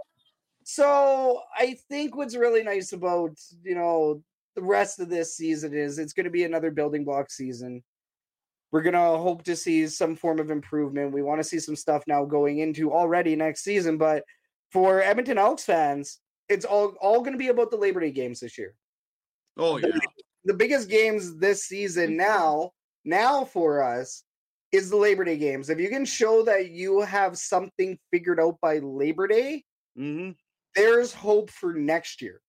[0.64, 4.22] So I think what's really nice about you know
[4.55, 7.83] the rest of this season is it's going to be another building block season.
[8.71, 11.13] We're going to hope to see some form of improvement.
[11.13, 14.25] We want to see some stuff now going into already next season, but
[14.73, 18.41] for Edmonton Elks fans, it's all all going to be about the Labor Day games
[18.41, 18.75] this year.
[19.57, 19.89] Oh yeah.
[20.45, 22.73] The biggest games this season now,
[23.05, 24.25] now for us
[24.73, 25.71] is the Labor Day games.
[25.71, 29.65] If you can show that you have something figured out by Labor Day,
[29.97, 30.31] hmm
[30.75, 32.41] there's hope for next year.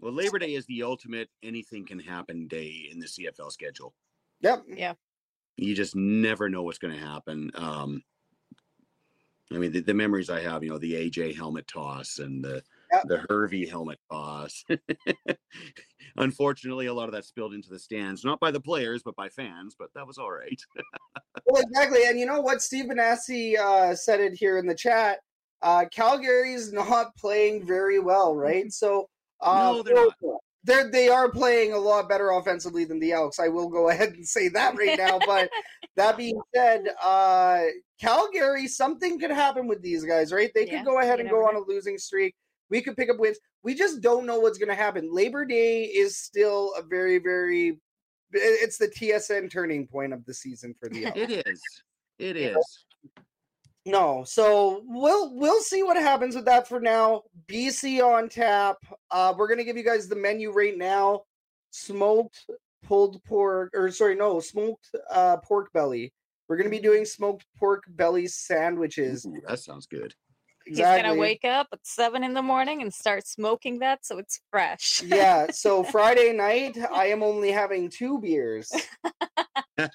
[0.00, 3.94] Well, Labor Day is the ultimate anything can happen day in the CFL schedule.
[4.40, 4.64] Yep.
[4.68, 4.92] Yeah.
[5.56, 7.50] You just never know what's going to happen.
[7.54, 8.02] Um,
[9.52, 12.62] I mean, the, the memories I have, you know, the AJ helmet toss and the
[12.92, 13.02] Yep.
[13.06, 14.64] the Hervey helmet toss.
[16.16, 19.28] Unfortunately, a lot of that spilled into the stands, not by the players, but by
[19.28, 19.74] fans.
[19.78, 20.60] But that was all right.
[21.48, 22.00] Well, exactly.
[22.06, 22.60] And you know what?
[22.60, 25.20] Steve Benassi uh, said it here in the chat.
[25.62, 28.72] Uh, Calgary's not playing very well, right?
[28.72, 29.08] So,
[29.40, 30.14] uh, No, they're not.
[30.64, 33.38] They're, they are playing a lot better offensively than the Elks.
[33.38, 35.18] I will go ahead and say that right now.
[35.18, 35.50] But
[35.96, 37.62] that being said, uh,
[38.00, 40.50] Calgary, something could happen with these guys, right?
[40.54, 42.34] They Yeah, could go ahead and go never on a losing streak.
[42.68, 43.38] We could pick up wins.
[43.62, 45.08] We just don't know what's going to happen.
[45.12, 47.78] Labor Day is still a very, very.
[48.32, 51.16] It's the TSN turning point of the season for the Elks.
[51.18, 51.62] it is.
[52.18, 52.84] It is.
[53.86, 57.22] No, so we'll we'll see what happens with that for now.
[57.46, 58.78] BC on tap.
[59.12, 61.22] Uh, we're gonna give you guys the menu right now.
[61.70, 62.46] Smoked
[62.82, 66.12] pulled pork, or sorry, no, smoked uh, pork belly.
[66.48, 69.24] We're gonna be doing smoked pork belly sandwiches.
[69.24, 70.14] Ooh, that sounds good.
[70.66, 74.40] He's gonna wake up at seven in the morning and start smoking that so it's
[74.50, 75.00] fresh.
[75.04, 75.46] yeah.
[75.52, 78.72] So Friday night, I am only having two beers,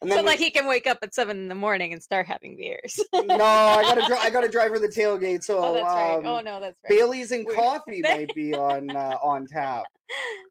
[0.00, 2.26] and so then like he can wake up at seven in the morning and start
[2.26, 3.00] having beers.
[3.12, 5.42] no, I gotta dri- I gotta drive for the tailgate.
[5.42, 6.14] So oh, that's right.
[6.16, 6.98] um, Oh no, that's right.
[6.98, 9.84] Bailey's and We're- coffee might be on uh, on tap.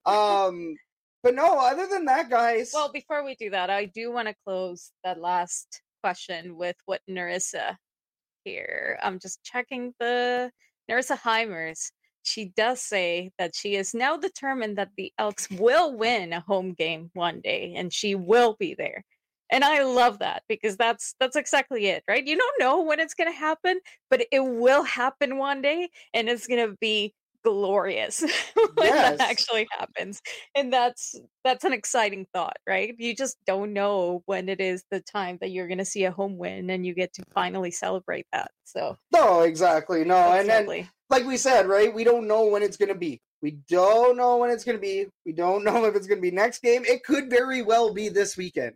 [0.05, 0.75] Um,
[1.23, 2.71] but no, other than that, guys.
[2.73, 7.01] Well, before we do that, I do want to close that last question with what
[7.09, 7.75] Narissa
[8.43, 8.99] here.
[9.01, 10.51] I'm just checking the
[10.89, 11.91] Narissa Heimers.
[12.23, 16.73] She does say that she is now determined that the Elks will win a home
[16.73, 19.03] game one day and she will be there.
[19.49, 22.25] And I love that because that's that's exactly it, right?
[22.25, 23.79] You don't know when it's going to happen,
[24.09, 28.21] but it will happen one day and it's going to be glorious
[28.75, 29.19] when Yes.
[29.19, 30.21] that actually happens
[30.55, 34.99] and that's that's an exciting thought right you just don't know when it is the
[34.99, 38.25] time that you're going to see a home win and you get to finally celebrate
[38.33, 40.03] that so no, exactly.
[40.03, 41.93] No, that's and then like we said, right?
[41.93, 43.21] We don't know when it's gonna be.
[43.41, 45.07] We don't know when it's gonna be.
[45.25, 46.83] We don't know if it's gonna be next game.
[46.85, 48.75] It could very well be this weekend.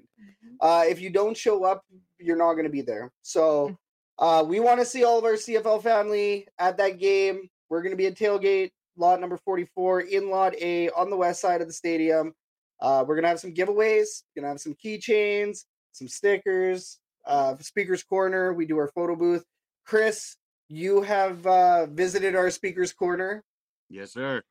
[0.61, 1.83] Uh, if you don't show up,
[2.19, 3.11] you're not going to be there.
[3.23, 3.75] So
[4.19, 7.49] uh, we want to see all of our CFL family at that game.
[7.69, 11.41] We're going to be at tailgate lot number 44 in lot A on the west
[11.41, 12.33] side of the stadium.
[12.79, 14.23] Uh, we're going to have some giveaways.
[14.35, 18.53] Going to have some keychains, some stickers, uh, speakers corner.
[18.53, 19.43] We do our photo booth.
[19.85, 20.35] Chris,
[20.69, 23.43] you have uh, visited our speakers corner
[23.91, 24.41] Yes, sir.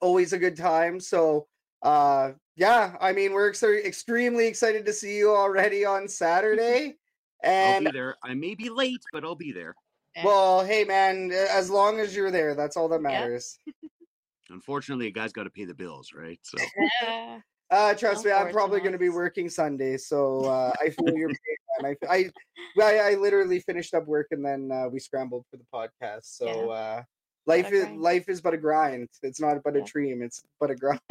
[0.00, 1.00] Always a good time.
[1.00, 1.46] So,
[1.82, 6.96] uh, yeah, I mean, we're ex- extremely excited to see you already on Saturday.
[7.44, 8.16] I'll And be there.
[8.22, 9.74] I may be late, but I'll be there.
[10.22, 13.58] Well, hey, man, as long as you're there, that's all that matters.
[14.50, 16.38] Unfortunately, a guy's got to pay the bills, right?
[16.42, 16.58] So
[17.02, 17.40] Yeah.
[17.70, 21.30] Uh, trust me, I'm probably going to be working Sunday, so uh, I feel your
[21.30, 21.36] pain.
[21.80, 21.96] Man.
[22.08, 22.30] I,
[22.78, 26.24] I, I, I literally finished up work and then uh, we scrambled for the podcast.
[26.24, 27.02] So uh,
[27.46, 29.08] life is life is but a grind.
[29.22, 29.84] It's not but a Yeah.
[29.86, 30.22] dream.
[30.22, 31.00] It's but a grind.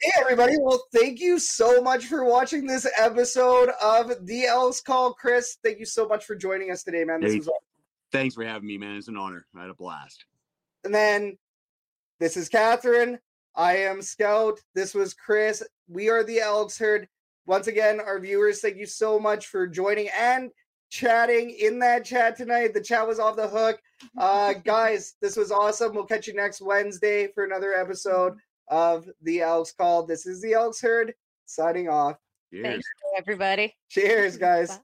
[0.00, 0.54] Hey everybody!
[0.60, 5.12] Well, thank you so much for watching this episode of the Elks Call.
[5.14, 7.20] Chris, thank you so much for joining us today, man.
[7.20, 7.38] This Hey.
[7.38, 7.64] was awesome.
[8.12, 8.96] thanks for having me, man.
[8.96, 9.44] It's an honor.
[9.56, 10.24] I had a blast.
[10.84, 11.36] And then
[12.20, 13.18] this is Catherine.
[13.56, 14.60] I am Scout.
[14.74, 15.62] This was Chris.
[15.88, 17.08] We are the Elks Herd.
[17.46, 20.50] Once again, our viewers, thank you so much for joining and
[20.90, 22.74] chatting in that chat tonight.
[22.74, 23.80] The chat was off the hook.
[24.16, 25.92] Uh, guys, this was awesome.
[25.92, 28.34] We'll catch you next Wednesday for another episode
[28.68, 30.06] of the Elks Call.
[30.06, 31.14] This is the Elks Herd
[31.46, 32.16] signing off.
[32.52, 32.62] Cheers.
[32.62, 33.74] Thank you, everybody.
[33.88, 34.76] Cheers, guys.
[34.76, 34.82] Bye.